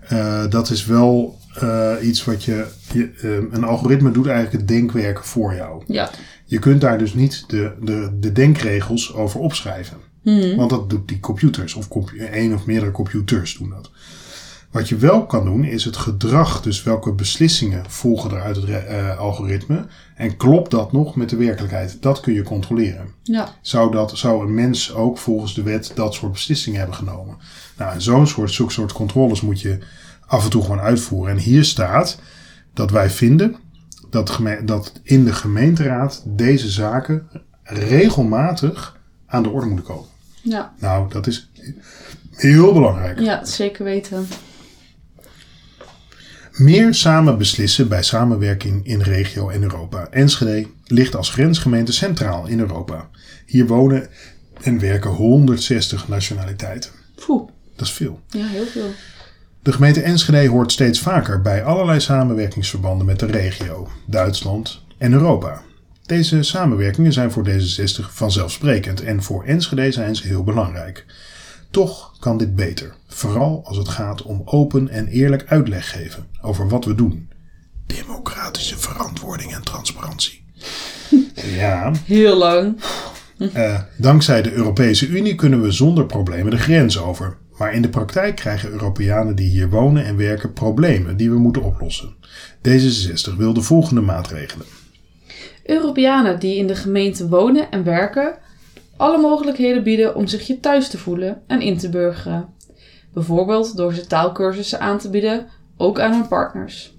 dat 0.50 0.70
is 0.70 0.86
wel 0.86 1.40
eh, 1.56 1.94
iets 2.02 2.24
wat 2.24 2.44
je, 2.44 2.66
je 2.94 3.12
eh, 3.22 3.58
een 3.58 3.64
algoritme 3.64 4.12
doet 4.12 4.28
eigenlijk 4.28 4.58
het 4.58 4.68
denkwerk 4.68 5.24
voor 5.24 5.56
jou. 5.56 5.84
Ja. 5.88 6.10
Je 6.46 6.60
kunt 6.60 6.82
daar 6.82 6.98
dus 6.98 7.14
niet 7.14 7.44
de, 7.48 7.72
de, 7.82 8.18
de 8.20 8.32
denkregels 8.32 9.14
over 9.14 9.40
opschrijven. 9.40 9.98
Hmm. 10.22 10.56
Want 10.56 10.70
dat 10.70 10.90
doet 10.90 11.08
die 11.08 11.20
computers. 11.20 11.74
Of 11.74 11.88
compu- 11.88 12.18
één 12.18 12.54
of 12.54 12.66
meerdere 12.66 12.92
computers 12.92 13.58
doen 13.58 13.70
dat. 13.70 13.92
Wat 14.72 14.90
je 14.90 14.96
wel 14.96 15.26
kan 15.26 15.46
doen 15.46 15.64
is 15.64 15.86
het 15.86 15.98
gedrag. 15.98 16.62
Dus 16.62 16.84
welke 16.84 17.14
beslissingen 17.14 17.84
volgen 17.88 18.32
er 18.32 18.42
uit 18.42 18.56
het 18.56 18.66
eh, 18.66 19.20
algoritme. 19.20 19.86
En 20.16 20.38
klopt 20.38 20.72
dat 20.72 20.92
nog 20.92 21.16
met 21.16 21.30
de 21.30 21.36
werkelijkheid? 21.36 21.98
Dat 22.02 22.20
kun 22.20 22.34
je 22.34 22.44
controleren. 22.44 23.08
Ja. 23.24 23.56
Zou, 23.62 23.92
dat, 23.92 24.18
zou 24.18 24.46
een 24.46 24.54
mens 24.54 24.94
ook 24.94 25.18
volgens 25.18 25.54
de 25.54 25.64
wet 25.64 25.92
dat 25.96 26.14
soort 26.14 26.32
beslissingen 26.32 26.80
hebben 26.80 26.98
genomen? 26.98 27.38
Nou, 27.78 27.94
en 27.94 28.02
zo'n 28.02 28.28
soort, 28.28 28.52
zulke 28.52 28.72
soort 28.72 28.94
controles 28.94 29.42
moet 29.42 29.62
je 29.62 29.78
af 30.28 30.44
en 30.44 30.50
toe 30.50 30.62
gewoon 30.62 30.80
uitvoeren. 30.80 31.32
En 31.36 31.42
hier 31.42 31.64
staat 31.64 32.20
dat 32.74 32.92
wij 32.92 33.10
vinden 33.10 33.56
dat, 34.10 34.40
dat 34.64 34.92
in 35.04 35.26
de 35.26 35.34
gemeenteraad 35.34 36.24
deze 36.26 36.70
zaken 36.70 37.28
regelmatig 37.64 39.00
aan 39.26 39.44
de 39.44 39.50
orde 39.50 39.66
moeten 39.68 39.86
komen. 39.86 40.10
Ja, 40.42 40.74
Nou, 40.80 41.10
dat 41.10 41.28
is 41.28 41.50
heel 42.32 42.74
belangrijk. 42.74 43.20
ja 43.20 43.46
zeker 43.46 43.84
weten. 43.84 44.28
Meer 46.52 46.94
samen 46.94 47.38
beslissen 47.38 47.88
bij 47.88 48.04
samenwerking 48.04 48.86
in 48.86 49.02
regio 49.02 49.50
en 49.50 49.62
Europa. 49.64 50.08
Enschede 50.10 50.68
ligt 50.86 51.16
als 51.16 51.30
grensgemeente 51.30 51.92
centraal 51.92 52.48
in 52.48 52.60
Europa. 52.60 53.10
Hier 53.46 53.68
wonen 53.68 54.08
en 54.62 54.80
werken 54.80 55.10
160 55.10 56.08
nationaliteiten. 56.08 56.92
Poeh, 57.26 57.50
Dat 57.76 57.88
is 57.88 57.94
veel. 57.94 58.22
ja, 58.28 58.46
heel 58.48 58.66
veel. 58.66 58.90
De 59.66 59.72
gemeente 59.72 60.02
Enschede 60.02 60.48
hoort 60.48 60.72
steeds 60.72 61.00
vaker 61.00 61.42
bij 61.42 61.64
allerlei 61.64 62.00
samenwerkingsverbanden 62.00 63.06
met 63.06 63.20
de 63.20 63.26
regio, 63.26 63.88
Duitsland 64.08 64.82
en 64.98 65.14
Europa. 65.14 65.62
Deze 66.06 66.44
samenwerkingen 66.44 67.14
zijn 67.14 67.32
voor 67.32 67.48
D66 67.50 68.12
vanzelfsprekend 68.12 69.02
en 69.02 69.24
voor 69.24 69.44
Enschede 69.44 69.92
zijn 69.92 70.16
ze 70.16 70.28
heel 70.28 70.44
belangrijk. 70.44 71.06
Toch 71.72 72.16
kan 72.20 72.38
dit 72.38 72.56
beter, 72.56 72.96
vooral 73.08 73.62
als 73.66 73.78
het 73.78 73.88
gaat 73.88 74.22
om 74.22 74.42
open 74.46 74.90
en 74.90 75.08
eerlijk 75.08 75.46
uitleg 75.48 75.90
geven 75.92 76.26
over 76.42 76.70
wat 76.70 76.86
we 76.86 76.96
doen. 76.96 77.30
Democratische 77.86 78.78
verantwoording 78.78 79.54
en 79.54 79.64
transparantie. 79.64 80.44
Ja, 81.36 81.92
Heel 82.06 82.38
lang. 82.38 82.82
eh, 83.54 83.80
dankzij 83.98 84.42
de 84.42 84.54
Europese 84.54 85.08
Unie 85.08 85.36
kunnen 85.36 85.62
we 85.62 85.72
zonder 85.72 86.06
problemen 86.06 86.52
de 86.52 86.58
grens 86.58 87.00
over. 87.00 87.38
Maar 87.58 87.74
in 87.74 87.82
de 87.82 87.90
praktijk 87.90 88.36
krijgen 88.36 88.72
Europeanen 88.72 89.36
die 89.36 89.50
hier 89.50 89.70
wonen 89.70 90.06
en 90.06 90.18
werken 90.18 90.54
problemen 90.54 91.18
die 91.18 91.30
we 91.30 91.38
moeten 91.38 91.64
oplossen. 91.64 92.16
D66 92.68 93.36
wil 93.38 93.54
de 93.54 93.62
volgende 93.62 94.02
maatregelen. 94.02 94.66
Europeanen 95.64 96.40
die 96.40 96.58
in 96.58 96.68
de 96.68 96.76
gemeente 96.76 97.28
wonen 97.30 97.72
en 97.72 97.84
werken, 97.84 98.38
alle 98.98 99.18
mogelijkheden 99.18 99.84
bieden 99.84 100.16
om 100.16 100.28
zich 100.28 100.48
hier 100.48 100.60
thuis 100.60 100.90
te 100.90 100.98
voelen 100.98 101.42
en 101.48 101.62
in 101.62 101.78
te 101.78 101.90
burgeren. 101.90 102.54
Bijvoorbeeld 103.14 103.78
door 103.78 103.94
ze 103.94 104.08
taalkursussen 104.08 104.80
aan 104.80 104.98
te 104.98 105.10
bieden, 105.10 105.48
ook 105.78 106.00
aan 106.00 106.12
hun 106.12 106.28
partners. 106.28 106.94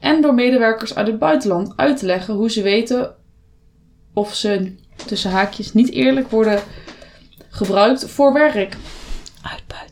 En 0.00 0.22
door 0.22 0.34
medewerkers 0.34 0.94
uit 0.94 1.06
het 1.06 1.18
buitenland 1.18 1.72
uit 1.76 1.96
te 1.96 2.06
leggen 2.06 2.34
hoe 2.34 2.50
ze 2.50 2.62
weten 2.62 3.14
of 4.12 4.34
ze 4.34 4.74
tussen 5.06 5.30
haakjes 5.30 5.72
niet 5.72 5.90
eerlijk 5.90 6.30
worden 6.30 6.60
gebruikt 7.48 8.10
voor 8.10 8.32
werk. 8.32 8.76
Uitbuiting. 9.42 9.83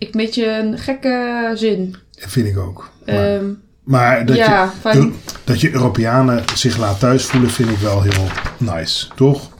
Ik 0.00 0.14
met 0.14 0.34
je 0.34 0.46
een 0.46 0.78
gekke 0.78 1.50
zin. 1.54 1.96
Dat 2.10 2.30
vind 2.30 2.46
ik 2.46 2.58
ook. 2.58 2.90
Maar, 3.06 3.34
Ehm, 3.34 3.44
maar 3.84 4.26
dat, 4.26 4.36
ja, 4.36 4.72
je, 4.82 5.12
dat 5.44 5.60
je 5.60 5.72
Europeanen 5.72 6.44
zich 6.54 6.76
laat 6.78 6.98
thuis 7.00 7.24
voelen, 7.24 7.50
vind 7.50 7.70
ik 7.70 7.78
wel 7.78 8.02
heel 8.02 8.26
nice. 8.58 9.06
Toch? 9.16 9.50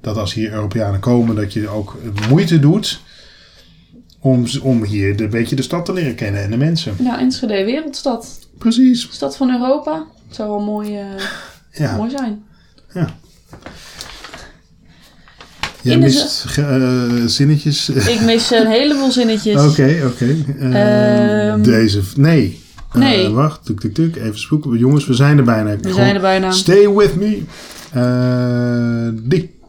Dat 0.00 0.16
als 0.16 0.34
hier 0.34 0.52
Europeanen 0.52 1.00
komen, 1.00 1.36
dat 1.36 1.52
je 1.52 1.68
ook 1.68 1.96
moeite 2.28 2.58
doet 2.58 3.00
om, 4.20 4.46
om 4.62 4.84
hier 4.84 5.20
een 5.20 5.30
beetje 5.30 5.56
de 5.56 5.62
stad 5.62 5.84
te 5.84 5.92
leren 5.92 6.14
kennen 6.14 6.42
en 6.42 6.50
de 6.50 6.56
mensen. 6.56 6.94
Ja, 6.98 7.18
Enschede, 7.20 7.64
wereldstad. 7.64 8.38
Precies. 8.58 9.08
Stad 9.10 9.36
van 9.36 9.50
Europa. 9.50 10.04
Het 10.26 10.36
zou 10.36 10.48
wel 10.48 10.60
mooi, 10.60 10.96
eh, 10.98 11.04
Ja. 11.70 11.96
mooi 11.96 12.10
zijn. 12.10 12.44
Jij 15.82 15.98
mist 15.98 16.44
eh, 16.56 17.24
zinnetjes. 17.26 17.88
Ik 17.88 18.20
mis 18.20 18.50
een 18.50 18.66
heleboel 18.66 19.10
zinnetjes. 19.10 19.62
Oké, 19.70 20.02
oké. 20.06 20.36
Eh, 20.58 21.48
Ehm, 21.48 21.62
deze. 21.62 22.00
Nee. 22.16 22.60
Eh, 22.92 22.98
nee. 23.00 23.28
wacht, 23.28 23.64
tuk, 23.64 23.80
tuk, 23.80 23.94
tuk. 23.94 24.16
Even 24.16 24.38
spoeken. 24.38 24.78
Jongens, 24.78 25.06
we 25.06 25.14
zijn 25.14 25.38
er 25.38 25.44
bijna. 25.44 25.76
We 25.76 25.92
zijn 25.92 26.14
er 26.14 26.20
bijna. 26.20 26.50
Stay 26.50 26.88
with 26.90 27.14
me. 27.16 27.42
Eh, 27.92 29.22
die. 29.22 29.60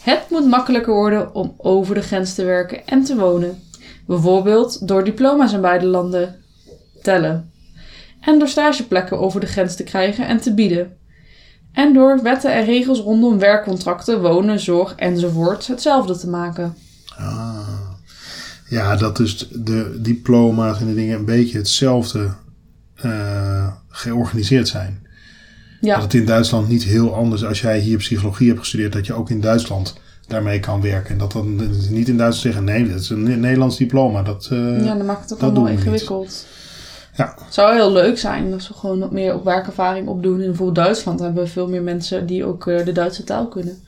Het 0.00 0.20
moet 0.30 0.46
makkelijker 0.46 0.94
worden 0.94 1.34
om 1.34 1.54
over 1.56 1.94
de 1.94 2.00
grens 2.02 2.34
te 2.34 2.44
werken 2.44 2.86
en 2.86 3.04
te 3.04 3.16
wonen. 3.16 3.58
Bijvoorbeeld 4.06 4.88
door 4.88 5.04
diploma's 5.04 5.52
in 5.52 5.60
beide 5.60 5.86
landen 5.86 6.34
tellen. 7.02 7.50
En 8.20 8.38
door 8.38 8.48
stageplekken 8.48 9.18
over 9.20 9.40
de 9.40 9.46
grens 9.46 9.76
te 9.76 9.82
krijgen 9.84 10.26
en 10.26 10.40
te 10.40 10.54
bieden. 10.54 10.96
En 11.72 11.92
door 11.92 12.22
wetten 12.22 12.52
en 12.54 12.64
regels 12.64 13.00
rondom 13.00 13.38
werkcontracten, 13.38 14.20
wonen, 14.20 14.60
zorg 14.60 14.94
enzovoort 14.94 15.66
hetzelfde 15.66 16.16
te 16.18 16.28
maken. 16.28 16.74
Ah. 17.16 17.58
Ja, 18.68 18.96
dat 18.96 19.16
dus 19.16 19.48
de 19.52 19.98
diploma's 20.00 20.80
en 20.80 20.86
de 20.86 20.94
dingen 20.94 21.18
een 21.18 21.24
beetje 21.24 21.58
hetzelfde 21.58 22.30
eh, 22.94 23.66
georganiseerd 23.88 24.68
zijn. 24.68 25.06
Ja, 25.80 25.94
Dat 25.94 26.02
het 26.02 26.14
in 26.14 26.26
Duitsland 26.26 26.68
niet 26.68 26.84
heel 26.84 27.14
anders 27.14 27.44
als 27.44 27.60
jij 27.60 27.78
hier 27.78 27.96
psychologie 27.96 28.48
hebt 28.48 28.60
gestudeerd, 28.60 28.92
dat 28.92 29.06
je 29.06 29.12
ook 29.12 29.30
in 29.30 29.40
Duitsland 29.40 29.94
daarmee 30.26 30.60
kan 30.60 30.80
werken. 30.80 31.10
En 31.12 31.18
dat 31.18 31.32
dan 31.32 31.56
niet 31.90 32.08
in 32.08 32.16
Duitsland 32.16 32.34
zeggen, 32.34 32.64
nee, 32.64 32.88
dat 32.88 33.00
is 33.00 33.10
een 33.10 33.40
Nederlands 33.40 33.76
diploma. 33.76 34.22
Dat, 34.22 34.48
eh, 34.50 34.84
ja 34.84 34.94
dan 34.94 35.06
maakt 35.06 35.22
het 35.22 35.32
ook 35.32 35.40
dat 35.40 35.56
allemaal 35.56 35.72
niet. 35.72 36.46
Ja. 37.16 37.34
Het 37.44 37.54
zou 37.54 37.74
heel 37.74 37.92
leuk 37.92 38.18
zijn 38.18 38.52
als 38.52 38.68
we 38.68 38.74
gewoon 38.74 38.98
wat 38.98 39.10
meer 39.10 39.34
op 39.34 39.44
werkervaring 39.44 40.08
opdoen. 40.08 40.40
In 40.40 40.46
bijvoorbeeld 40.46 40.86
Duitsland 40.86 41.20
hebben 41.20 41.42
we 41.42 41.48
veel 41.48 41.68
meer 41.68 41.82
mensen 41.82 42.26
die 42.26 42.44
ook 42.44 42.66
eh, 42.66 42.84
de 42.84 42.92
Duitse 42.92 43.24
taal 43.24 43.48
kunnen. 43.48 43.78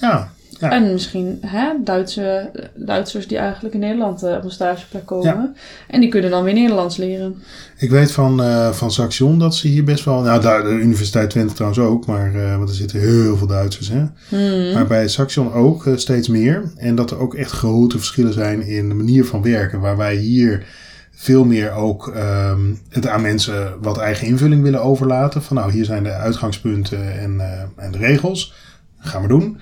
ja, 0.00 0.28
ja. 0.60 0.70
En 0.70 0.92
misschien 0.92 1.38
hè, 1.40 1.72
Duitse, 1.84 2.50
Duitsers 2.74 3.28
die 3.28 3.38
eigenlijk 3.38 3.74
in 3.74 3.80
Nederland 3.80 4.22
eh, 4.22 4.36
op 4.36 4.44
een 4.44 4.50
stageplek 4.50 5.06
komen. 5.06 5.56
En 5.88 6.00
die 6.00 6.08
kunnen 6.08 6.30
dan 6.30 6.44
weer 6.44 6.54
Nederlands 6.54 6.96
leren. 6.96 7.42
Ik 7.76 7.90
weet 7.90 8.12
van, 8.12 8.42
eh 8.42 8.70
van 8.70 8.90
Saxion 8.90 9.38
dat 9.38 9.54
ze 9.54 9.68
hier 9.68 9.84
best 9.84 10.04
wel... 10.04 10.20
Nou, 10.20 10.40
de 10.40 10.68
Universiteit 10.68 11.30
Twente 11.30 11.54
trouwens 11.54 11.82
ook, 11.82 12.06
maar, 12.06 12.34
eh, 12.34 12.56
want 12.56 12.68
er 12.68 12.74
zitten 12.74 13.00
heel 13.00 13.36
veel 13.36 13.46
Duitsers. 13.46 13.88
Hè? 13.88 14.04
Hmm. 14.28 14.72
Maar 14.72 14.86
bij 14.86 15.08
Saxion 15.08 15.52
ook 15.52 15.86
eh, 15.86 15.96
steeds 15.96 16.28
meer. 16.28 16.72
En 16.76 16.94
dat 16.94 17.10
er 17.10 17.18
ook 17.18 17.34
echt 17.34 17.50
grote 17.50 17.98
verschillen 17.98 18.32
zijn 18.32 18.62
in 18.62 18.88
de 18.88 18.94
manier 18.94 19.24
van 19.24 19.42
werken. 19.42 19.80
Waar 19.80 19.96
wij 19.96 20.16
hier 20.16 20.66
veel 21.14 21.44
meer 21.44 21.70
ook 21.72 22.08
ehm, 22.08 22.74
het 22.88 23.06
aan 23.06 23.22
mensen 23.22 23.74
wat 23.80 23.98
eigen 23.98 24.26
invulling 24.26 24.62
willen 24.62 24.82
overlaten. 24.82 25.42
Van 25.42 25.56
nou, 25.56 25.72
hier 25.72 25.84
zijn 25.84 26.02
de 26.02 26.12
uitgangspunten 26.12 27.18
en, 27.18 27.40
eh, 27.40 27.84
en 27.84 27.92
de 27.92 27.98
regels. 27.98 28.54
Gaan 28.98 29.22
we 29.22 29.28
doen. 29.28 29.58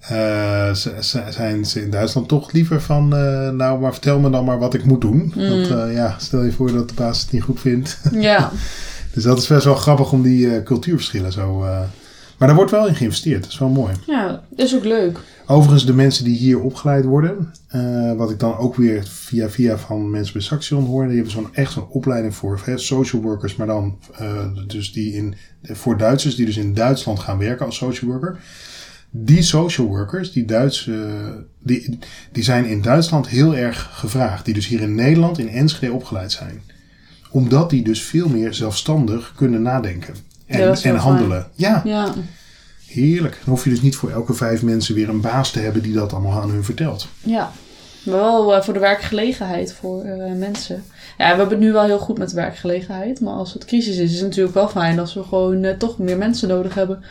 Eh, 0.00 0.70
zijn 1.28 1.64
ze 1.64 1.82
in 1.82 1.90
Duitsland 1.90 2.28
toch 2.28 2.52
liever 2.52 2.80
van, 2.80 3.16
eh, 3.16 3.48
nou, 3.50 3.80
maar 3.80 3.92
vertel 3.92 4.18
me 4.18 4.30
dan 4.30 4.44
maar 4.44 4.58
wat 4.58 4.74
ik 4.74 4.84
moet 4.84 5.00
doen. 5.00 5.32
Want 5.36 5.70
eh, 5.70 5.94
ja, 5.94 6.14
stel 6.18 6.42
je 6.42 6.52
voor 6.52 6.72
dat 6.72 6.88
de 6.88 6.94
baas 6.94 7.20
het 7.20 7.32
niet 7.32 7.42
goed 7.42 7.60
vindt. 7.60 8.00
Ja, 8.12 8.50
dus 9.14 9.22
dat 9.22 9.38
is 9.38 9.46
best 9.46 9.64
wel 9.64 9.74
grappig 9.74 10.12
om 10.12 10.22
die 10.22 10.62
cultuurverschillen 10.62 11.32
zo... 11.32 11.66
eh, 12.40 12.46
maar 12.46 12.48
daar 12.48 12.56
wordt 12.56 12.70
wel 12.70 12.88
in 12.88 12.94
geïnvesteerd, 12.94 13.42
dat 13.42 13.52
is 13.52 13.58
wel 13.58 13.68
mooi. 13.68 13.94
ja, 14.06 14.42
is 14.56 14.74
ook 14.74 14.84
leuk. 14.84 15.18
Overigens, 15.46 15.86
de 15.86 15.94
mensen 15.94 16.24
die 16.24 16.36
hier 16.36 16.60
opgeleid 16.60 17.04
worden, 17.04 17.52
eh, 17.68 18.12
wat 18.12 18.30
ik 18.30 18.38
dan 18.38 18.56
ook 18.56 18.74
weer 18.74 19.04
via 19.04 19.50
via 19.50 19.78
van 19.78 20.10
mensen 20.10 20.32
bij 20.32 20.42
Saxion 20.42 20.84
hoor, 20.84 21.04
die 21.06 21.14
hebben 21.14 21.32
zo'n 21.32 21.54
echt 21.54 21.72
zo'n 21.72 21.88
opleiding 21.88 22.34
voor 22.34 22.60
hè, 22.64 22.78
social 22.78 23.22
workers, 23.22 23.56
maar 23.56 23.66
dan 23.66 23.98
eh, 24.18 24.46
dus 24.66 24.92
die 24.92 25.12
in, 25.12 25.34
voor 25.62 25.98
Duitsers 25.98 26.34
die 26.34 26.46
dus 26.46 26.56
in 26.56 26.74
Duitsland 26.74 27.18
gaan 27.18 27.38
werken 27.38 27.66
als 27.66 27.76
social 27.76 28.10
worker. 28.10 28.38
Die 29.10 29.42
social 29.42 29.86
workers, 29.86 30.32
die 30.32 30.44
Duitse, 30.44 31.46
die, 31.62 31.98
die 32.32 32.42
zijn 32.42 32.64
in 32.64 32.82
Duitsland 32.82 33.28
heel 33.28 33.56
erg 33.56 33.90
gevraagd, 33.92 34.44
die 34.44 34.54
dus 34.54 34.66
hier 34.66 34.80
in 34.80 34.94
Nederland 34.94 35.38
in 35.38 35.48
Enschede 35.48 35.92
opgeleid 35.92 36.32
zijn. 36.32 36.62
Omdat 37.30 37.70
die 37.70 37.82
dus 37.82 38.02
veel 38.02 38.28
meer 38.28 38.54
zelfstandig 38.54 39.32
kunnen 39.36 39.62
nadenken 39.62 40.14
en, 40.50 40.96
handelen. 40.96 41.46
Ja, 41.54 41.82
Ja, 41.84 42.14
Heerlijk. 42.86 43.38
Dan 43.44 43.54
hoef 43.54 43.64
je 43.64 43.70
dus 43.70 43.82
niet 43.82 43.96
voor 43.96 44.10
elke 44.10 44.34
vijf 44.34 44.62
mensen 44.62 44.94
weer 44.94 45.08
een 45.08 45.20
baas 45.20 45.50
te 45.50 45.60
hebben 45.60 45.82
die 45.82 45.92
dat 45.92 46.12
allemaal 46.12 46.40
aan 46.42 46.50
hun 46.50 46.64
vertelt. 46.64 47.08
ja. 47.22 47.50
Maar 48.04 48.14
wel 48.18 48.54
eh, 48.54 48.62
voor 48.62 48.74
de 48.74 48.80
werkgelegenheid 48.80 49.72
voor 49.72 50.04
eh, 50.04 50.32
mensen. 50.32 50.84
Ja, 51.18 51.30
we 51.30 51.36
hebben 51.36 51.48
het 51.48 51.58
nu 51.58 51.72
wel 51.72 51.84
heel 51.84 51.98
goed 51.98 52.18
met 52.18 52.28
de 52.28 52.34
werkgelegenheid. 52.34 53.20
Maar 53.20 53.34
als 53.34 53.52
het 53.52 53.64
crisis 53.64 53.96
is, 53.96 54.10
is 54.10 54.18
het 54.18 54.28
natuurlijk 54.28 54.54
wel 54.54 54.68
fijn 54.68 54.98
als 54.98 55.14
we 55.14 55.22
gewoon 55.22 55.64
eh, 55.64 55.76
toch 55.76 55.98
meer 55.98 56.16
mensen 56.16 56.48
nodig 56.48 56.74
hebben. 56.74 57.04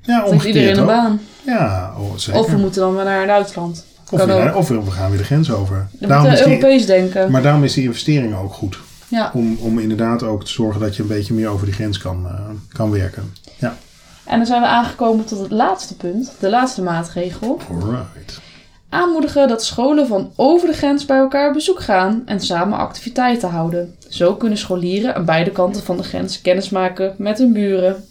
Ja, 0.00 0.24
omgekeerd 0.24 0.54
iedereen 0.54 0.78
een 0.78 0.86
baan. 0.86 1.20
Ja, 1.46 1.94
oh, 1.98 2.16
zeker. 2.16 2.40
Of 2.40 2.50
we 2.50 2.56
moeten 2.56 2.80
dan 2.80 2.94
weer 2.94 3.04
naar. 3.04 3.40
Of 3.40 3.52
kan 3.52 3.74
we, 4.10 4.50
ook. 4.50 4.56
of 4.56 4.68
we 4.68 4.90
gaan 4.90 5.08
weer 5.08 5.18
de 5.18 5.24
grens 5.24 5.52
over. 5.52 5.88
Dan 5.92 6.08
Daarom 6.08 6.28
moeten 6.28 6.32
is 6.32 6.52
we 6.52 6.58
die, 6.58 6.64
Europees 6.64 6.86
denken. 6.86 7.30
maar 7.30 7.42
daarom 7.42 7.64
is 7.64 7.72
die 7.72 7.84
investering 7.84 8.36
ook 8.36 8.52
goed. 8.52 8.78
Ja. 9.10 9.30
Om, 9.34 9.56
om 9.60 9.78
inderdaad 9.78 10.22
ook 10.22 10.44
te 10.44 10.50
zorgen 10.50 10.80
dat 10.80 10.96
je 10.96 11.02
een 11.02 11.08
beetje 11.08 11.34
meer 11.34 11.48
over 11.48 11.66
die 11.66 11.74
grens 11.74 11.98
kan, 11.98 12.26
eh, 12.26 12.40
kan 12.72 12.90
werken. 12.90 13.34
Ja, 13.58 13.76
En 14.24 14.36
dan 14.36 14.46
zijn 14.46 14.60
we 14.60 14.66
aangekomen 14.66 15.24
tot 15.24 15.38
het 15.38 15.50
laatste 15.50 15.96
punt. 15.96 16.32
De 16.40 16.50
laatste 16.50 16.82
maatregel. 16.82 17.60
alright. 17.70 18.40
Aanmoedigen 18.88 19.48
dat 19.48 19.64
scholen 19.64 20.06
van 20.06 20.32
over 20.36 20.68
de 20.68 20.74
grens 20.74 21.04
bij 21.04 21.16
elkaar 21.18 21.48
op 21.48 21.54
bezoek 21.54 21.80
gaan 21.82 22.22
en 22.26 22.40
samen 22.40 22.78
activiteiten 22.78 23.50
houden. 23.50 23.94
Zo 24.08 24.34
kunnen 24.34 24.58
scholieren 24.58 25.14
aan 25.14 25.24
beide 25.24 25.50
kanten 25.50 25.82
van 25.82 25.96
de 25.96 26.02
grens 26.02 26.40
kennis 26.40 26.70
maken 26.70 27.14
met 27.18 27.38
hun 27.38 27.52
buren. 27.52 28.04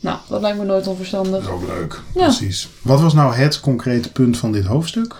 Nou, 0.00 0.18
dat 0.28 0.40
lijkt 0.40 0.58
me 0.58 0.64
nooit 0.64 0.80
Dat 0.84 0.92
onverstandig. 0.92 1.42
is 1.44 1.48
ook 1.50 1.66
leuk. 1.66 2.00
Ja. 2.14 2.22
Precies. 2.24 2.68
Wat 2.82 3.00
was 3.00 3.14
nou 3.14 3.34
het 3.34 3.60
concrete 3.60 4.12
punt 4.12 4.36
van 4.38 4.52
dit 4.52 4.64
hoofdstuk? 4.64 5.14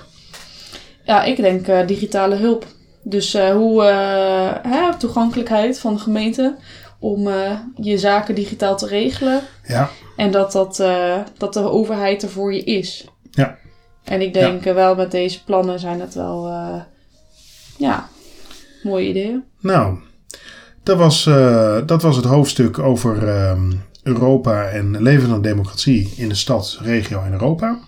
Ja, 1.04 1.22
ik 1.22 1.36
denk 1.36 1.66
eh, 1.66 1.86
digitale 1.86 2.34
hulp. 2.34 2.66
Dus 3.02 3.34
eh, 3.34 3.50
hoe 3.50 3.84
eh, 3.84 4.72
hè, 4.72 4.96
toegankelijkheid 4.98 5.78
van 5.78 5.94
de 5.94 6.00
gemeente 6.00 6.56
om 6.98 7.28
eh, 7.28 7.58
je 7.74 7.98
zaken 7.98 8.34
digitaal 8.34 8.76
te 8.76 8.86
regelen. 8.86 9.40
Ja, 9.66 9.90
En 10.16 10.30
dat, 10.30 10.52
dat, 10.52 10.76
dat 11.36 11.52
de 11.52 11.70
overheid 11.70 12.22
er 12.22 12.28
voor 12.28 12.54
je 12.54 12.64
is. 12.64 13.06
Ja. 13.30 13.58
En 14.04 14.20
ik 14.20 14.32
denk 14.32 14.64
wel 14.64 14.94
met 14.94 15.10
deze 15.10 15.44
plannen 15.44 15.78
zijn 15.78 16.00
het 16.00 16.14
wel, 16.14 16.48
ja, 17.76 18.08
mooie 18.82 19.08
ideeën. 19.08 19.44
nou, 19.60 19.98
dat 20.82 20.96
was, 20.96 21.24
dat 21.86 22.02
was 22.02 22.16
het 22.16 22.24
hoofdstuk 22.24 22.78
over 22.78 23.28
ehm, 23.28 23.72
Europa 24.02 24.64
en 24.64 25.02
levende 25.02 25.40
democratie 25.40 26.12
in 26.16 26.28
de 26.28 26.34
stad, 26.34 26.78
regio 26.82 27.22
en 27.22 27.32
Europa. 27.32 27.78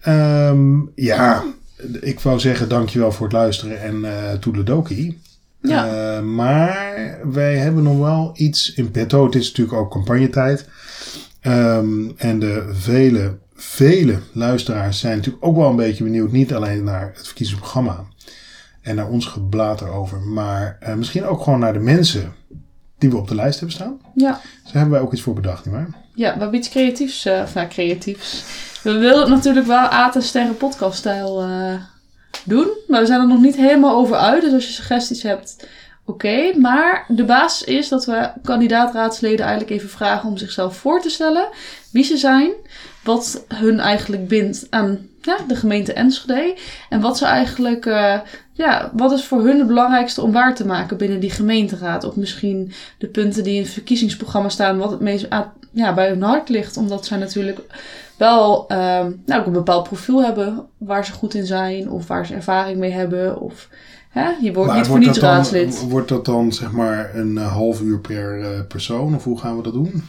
Ehm, 0.00 0.80
ja, 0.94 1.44
ik 2.00 2.20
wou 2.20 2.40
zeggen 2.40 2.68
dankjewel 2.68 3.12
voor 3.12 3.26
het 3.26 3.34
luisteren 3.34 3.80
en 3.80 4.40
toedeledokie. 4.40 5.18
Ja. 5.60 6.16
Eh, 6.16 6.22
maar 6.22 7.18
wij 7.32 7.56
hebben 7.56 7.82
nog 7.82 7.98
wel 7.98 8.30
iets 8.34 8.74
in 8.74 8.90
petto. 8.90 9.24
Het 9.24 9.34
is 9.34 9.48
natuurlijk 9.48 9.78
ook 9.78 9.90
campagnetijd. 9.90 10.68
Ehm, 11.40 12.10
en 12.16 12.38
de 12.38 12.68
vele, 12.72 13.38
vele 13.54 14.18
luisteraars 14.32 14.98
zijn 14.98 15.16
natuurlijk 15.16 15.44
ook 15.44 15.56
wel 15.56 15.70
een 15.70 15.76
beetje 15.76 16.04
benieuwd. 16.04 16.32
Niet 16.32 16.54
alleen 16.54 16.84
naar 16.84 17.12
het 17.14 17.26
verkiezingsprogramma 17.26 18.04
en 18.80 18.94
naar 18.94 19.08
ons 19.08 19.26
geblaat 19.26 19.80
erover. 19.80 20.20
Maar 20.20 20.76
eh, 20.80 20.94
misschien 20.94 21.24
ook 21.24 21.42
gewoon 21.42 21.60
naar 21.60 21.72
de 21.72 21.78
mensen 21.78 22.32
die 22.98 23.10
we 23.10 23.16
op 23.16 23.28
de 23.28 23.34
lijst 23.34 23.58
hebben 23.58 23.76
staan. 23.76 24.00
Ja. 24.14 24.30
Daar 24.64 24.72
hebben 24.72 24.90
wij 24.90 25.00
ook 25.00 25.12
iets 25.12 25.22
voor 25.22 25.34
bedacht, 25.34 25.64
nietwaar? 25.64 25.88
Ja, 26.14 26.34
we 26.34 26.40
hebben 26.40 26.58
iets 26.58 26.68
creatiefs, 26.68 27.24
eh, 27.24 27.40
of 27.42 27.54
nou, 27.54 27.68
creatiefs. 27.68 28.44
We 28.88 28.98
willen 28.98 29.20
het 29.20 29.28
natuurlijk 29.28 29.66
wel 29.66 29.78
Aad 29.78 30.14
en 30.14 30.22
Sterren 30.22 30.56
podcaststijl 30.56 31.42
eh 31.42 31.74
doen, 32.44 32.68
maar 32.86 33.00
we 33.00 33.06
zijn 33.06 33.20
er 33.20 33.26
nog 33.26 33.40
niet 33.40 33.56
helemaal 33.56 33.96
over 33.96 34.16
uit. 34.16 34.42
Dus 34.42 34.52
als 34.52 34.66
je 34.66 34.72
suggesties 34.72 35.22
hebt, 35.22 35.68
oké. 36.04 36.58
Maar 36.58 37.04
de 37.08 37.24
basis 37.24 37.66
is 37.66 37.88
dat 37.88 38.04
we 38.04 38.30
kandidaatraadsleden 38.42 39.46
eigenlijk 39.46 39.70
even 39.70 39.88
vragen 39.88 40.28
om 40.28 40.36
zichzelf 40.36 40.76
voor 40.76 41.00
te 41.00 41.10
stellen. 41.10 41.48
Wie 41.92 42.04
ze 42.04 42.16
zijn, 42.16 42.50
wat 43.04 43.44
hun 43.54 43.80
eigenlijk 43.80 44.28
bindt 44.28 44.66
aan 44.70 45.08
ja, 45.22 45.36
de 45.48 45.56
gemeente 45.56 45.92
Enschede. 45.92 46.56
En 46.88 47.00
wat 47.00 47.18
ze 47.18 47.24
eigenlijk, 47.24 47.86
eh, 47.86 48.20
ja, 48.52 48.90
wat 48.92 49.12
is 49.12 49.24
voor 49.24 49.44
hun 49.44 49.58
het 49.58 49.66
belangrijkste 49.66 50.22
om 50.22 50.32
waar 50.32 50.54
te 50.54 50.66
maken 50.66 50.96
binnen 50.96 51.20
die 51.20 51.30
gemeenteraad. 51.30 52.04
Of 52.04 52.16
misschien 52.16 52.72
de 52.98 53.08
punten 53.08 53.42
die 53.42 53.54
in 53.54 53.62
het 53.62 53.72
verkiezingsprogramma 53.72 54.48
staan, 54.48 54.78
wat 54.78 54.90
het 54.90 55.00
meest 55.00 55.26
ja, 55.72 55.94
bij 55.94 56.08
hun 56.08 56.22
hart 56.22 56.48
ligt. 56.48 56.76
Omdat 56.76 57.06
zij 57.06 57.18
natuurlijk 57.18 57.60
wel 58.18 58.68
ehm, 58.68 59.10
nou, 59.26 59.40
ook 59.40 59.46
een 59.46 59.52
bepaald 59.52 59.84
profiel 59.88 60.22
hebben 60.24 60.66
waar 60.78 61.04
ze 61.04 61.12
goed 61.12 61.34
in 61.34 61.46
zijn. 61.46 61.90
Of 61.90 62.06
waar 62.06 62.26
ze 62.26 62.34
ervaring 62.34 62.78
mee 62.78 62.90
hebben. 62.90 63.40
Of 63.40 63.68
hè, 64.08 64.30
je 64.40 64.52
wordt 64.52 64.68
Maar 64.70 64.78
niet 64.78 64.86
voor 64.88 64.98
niets 64.98 65.18
dan- 65.18 65.30
raadslid. 65.30 65.88
Wordt 65.88 66.08
dat 66.08 66.24
dan 66.24 66.52
zeg 66.52 66.72
maar 66.72 67.14
een 67.14 67.38
eh, 67.38 67.52
half 67.52 67.80
uur 67.80 67.98
per 67.98 68.40
eh, 68.42 68.60
persoon? 68.68 69.14
Of 69.14 69.24
hoe 69.24 69.38
gaan 69.38 69.56
we 69.56 69.62
dat 69.62 69.72
doen? 69.72 70.04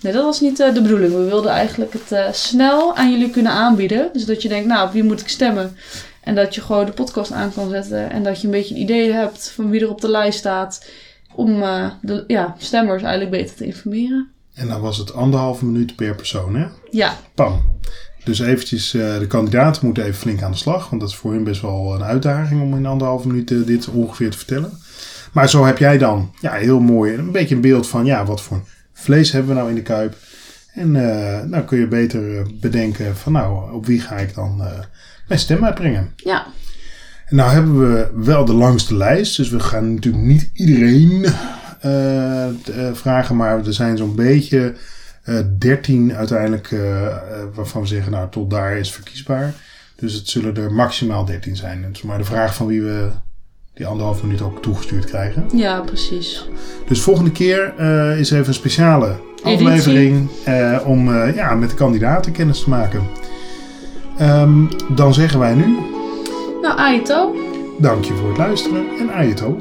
Nee, 0.00 0.12
dat 0.12 0.24
was 0.24 0.40
niet 0.40 0.60
eh, 0.60 0.74
de 0.74 0.82
bedoeling. 0.82 1.12
We 1.12 1.24
wilden 1.24 1.50
eigenlijk 1.50 1.92
het 1.92 2.36
snel 2.36 2.96
aan 2.96 3.10
jullie 3.10 3.30
kunnen 3.30 3.52
aanbieden. 3.52 4.10
Dus 4.12 4.24
dat 4.24 4.42
je 4.42 4.48
denkt, 4.48 4.66
nou, 4.68 4.86
op 4.86 4.92
wie 4.92 5.04
moet 5.04 5.20
ik 5.20 5.28
stemmen? 5.28 5.76
En 6.20 6.34
dat 6.34 6.54
je 6.54 6.60
gewoon 6.60 6.86
de 6.86 6.92
podcast 6.92 7.32
aan 7.32 7.52
kan 7.54 7.70
zetten. 7.70 8.10
En 8.10 8.22
dat 8.22 8.40
je 8.40 8.46
een 8.46 8.52
beetje 8.52 8.74
een 8.74 8.80
idee 8.80 9.12
hebt 9.12 9.50
van 9.50 9.70
wie 9.70 9.80
er 9.80 9.90
op 9.90 10.00
de 10.00 10.08
lijst 10.10 10.38
staat. 10.38 10.86
Om 11.34 11.60
de 12.02 12.24
ja, 12.26 12.54
stemmers 12.58 13.02
eigenlijk 13.02 13.30
beter 13.30 13.56
te 13.56 13.64
informeren. 13.64 14.28
En 14.54 14.68
dan 14.68 14.80
was 14.80 14.96
het 14.96 15.14
anderhalve 15.14 15.64
minuut 15.64 15.96
per 15.96 16.14
persoon, 16.14 16.56
hè? 16.56 16.66
Ja, 16.90 17.16
Pam. 17.34 17.78
Dus 18.24 18.38
eventjes, 18.40 18.94
eh, 18.94 19.18
de 19.18 19.26
kandidaten 19.26 19.84
moeten 19.84 20.02
even 20.04 20.14
flink 20.20 20.42
aan 20.42 20.50
de 20.50 20.56
slag. 20.56 20.88
Want 20.88 21.00
dat 21.00 21.10
is 21.10 21.16
voor 21.16 21.32
hen 21.32 21.44
best 21.44 21.60
wel 21.60 21.94
een 21.94 22.02
uitdaging 22.02 22.62
om 22.62 22.76
in 22.76 22.86
anderhalve 22.86 23.26
minuut 23.26 23.50
eh, 23.50 23.58
dit 23.66 23.88
ongeveer 23.88 24.30
te 24.30 24.36
vertellen. 24.36 24.78
Maar 25.32 25.48
zo 25.48 25.64
heb 25.64 25.78
jij 25.78 25.98
dan 25.98 26.34
ja, 26.40 26.52
heel 26.52 26.80
mooi 26.80 27.14
een 27.14 27.32
beetje 27.32 27.54
een 27.54 27.60
beeld 27.60 27.88
van 27.88 28.04
ja, 28.04 28.24
wat 28.24 28.40
voor 28.42 28.62
vlees 28.92 29.32
hebben 29.32 29.50
we 29.50 29.56
nou 29.56 29.68
in 29.68 29.74
de 29.74 29.82
kuip. 29.82 30.16
En 30.74 30.96
eh 30.96 31.44
nou 31.44 31.64
kun 31.64 31.78
je 31.78 31.86
beter 31.86 32.46
bedenken 32.60 33.16
van 33.16 33.32
nou, 33.32 33.72
op 33.72 33.86
wie 33.86 34.00
ga 34.00 34.16
ik 34.16 34.34
dan 34.34 34.62
mijn 35.28 35.40
stem 35.40 35.64
uitbrengen. 35.64 36.12
ja, 36.16 36.46
En 37.26 37.36
nou 37.36 37.50
hebben 37.52 37.92
we 37.92 38.10
wel 38.14 38.44
de 38.44 38.52
langste 38.52 38.96
lijst. 38.96 39.36
Dus 39.36 39.48
we 39.50 39.60
gaan 39.60 39.94
natuurlijk 39.94 40.24
niet 40.24 40.50
iedereen 40.52 41.26
vragen. 42.92 43.36
Maar 43.36 43.66
er 43.66 43.72
zijn 43.74 43.96
zo'n 43.96 44.14
beetje 44.14 44.74
eh 45.24 45.38
13 45.58 46.14
uiteindelijk 46.14 46.72
eh, 46.72 47.06
eh, 47.06 47.12
waarvan 47.54 47.80
we 47.80 47.86
zeggen 47.88 48.12
nou 48.12 48.30
tot 48.30 48.50
daar 48.50 48.76
is 48.76 48.92
verkiesbaar. 48.92 49.54
Dus 49.96 50.14
het 50.14 50.28
zullen 50.28 50.56
er 50.56 50.72
maximaal 50.72 51.24
13 51.24 51.56
zijn. 51.56 51.82
Het 51.84 51.96
is 51.96 52.02
maar 52.02 52.18
de 52.18 52.24
vraag 52.24 52.54
van 52.54 52.66
wie 52.66 52.82
we 52.82 53.08
die 53.74 53.86
anderhalf 53.86 54.22
minuut 54.22 54.40
ook 54.42 54.62
toegestuurd 54.62 55.04
krijgen. 55.04 55.44
ja, 55.54 55.80
precies. 55.80 56.48
Dus 56.88 57.00
volgende 57.00 57.32
keer 57.32 57.74
eh, 57.76 58.18
is 58.18 58.30
even 58.30 58.46
een 58.48 58.54
speciale 58.54 59.16
Editie. 59.44 59.66
aflevering 59.66 60.30
eh, 60.44 60.78
om 60.84 61.14
eh, 61.14 61.34
ja, 61.34 61.54
met 61.54 61.70
de 61.70 61.76
kandidaten 61.76 62.32
kennis 62.32 62.62
te 62.62 62.68
maken. 62.68 63.02
Ehm, 64.18 64.64
dan 64.94 65.14
zeggen 65.14 65.38
wij 65.38 65.54
nu 65.54 65.78
Nou, 66.62 66.78
Aito. 66.78 67.34
dank 67.78 68.04
je 68.04 68.14
voor 68.14 68.28
het 68.28 68.38
luisteren 68.38 68.84
en 68.98 69.12
Ajeto. 69.12 69.56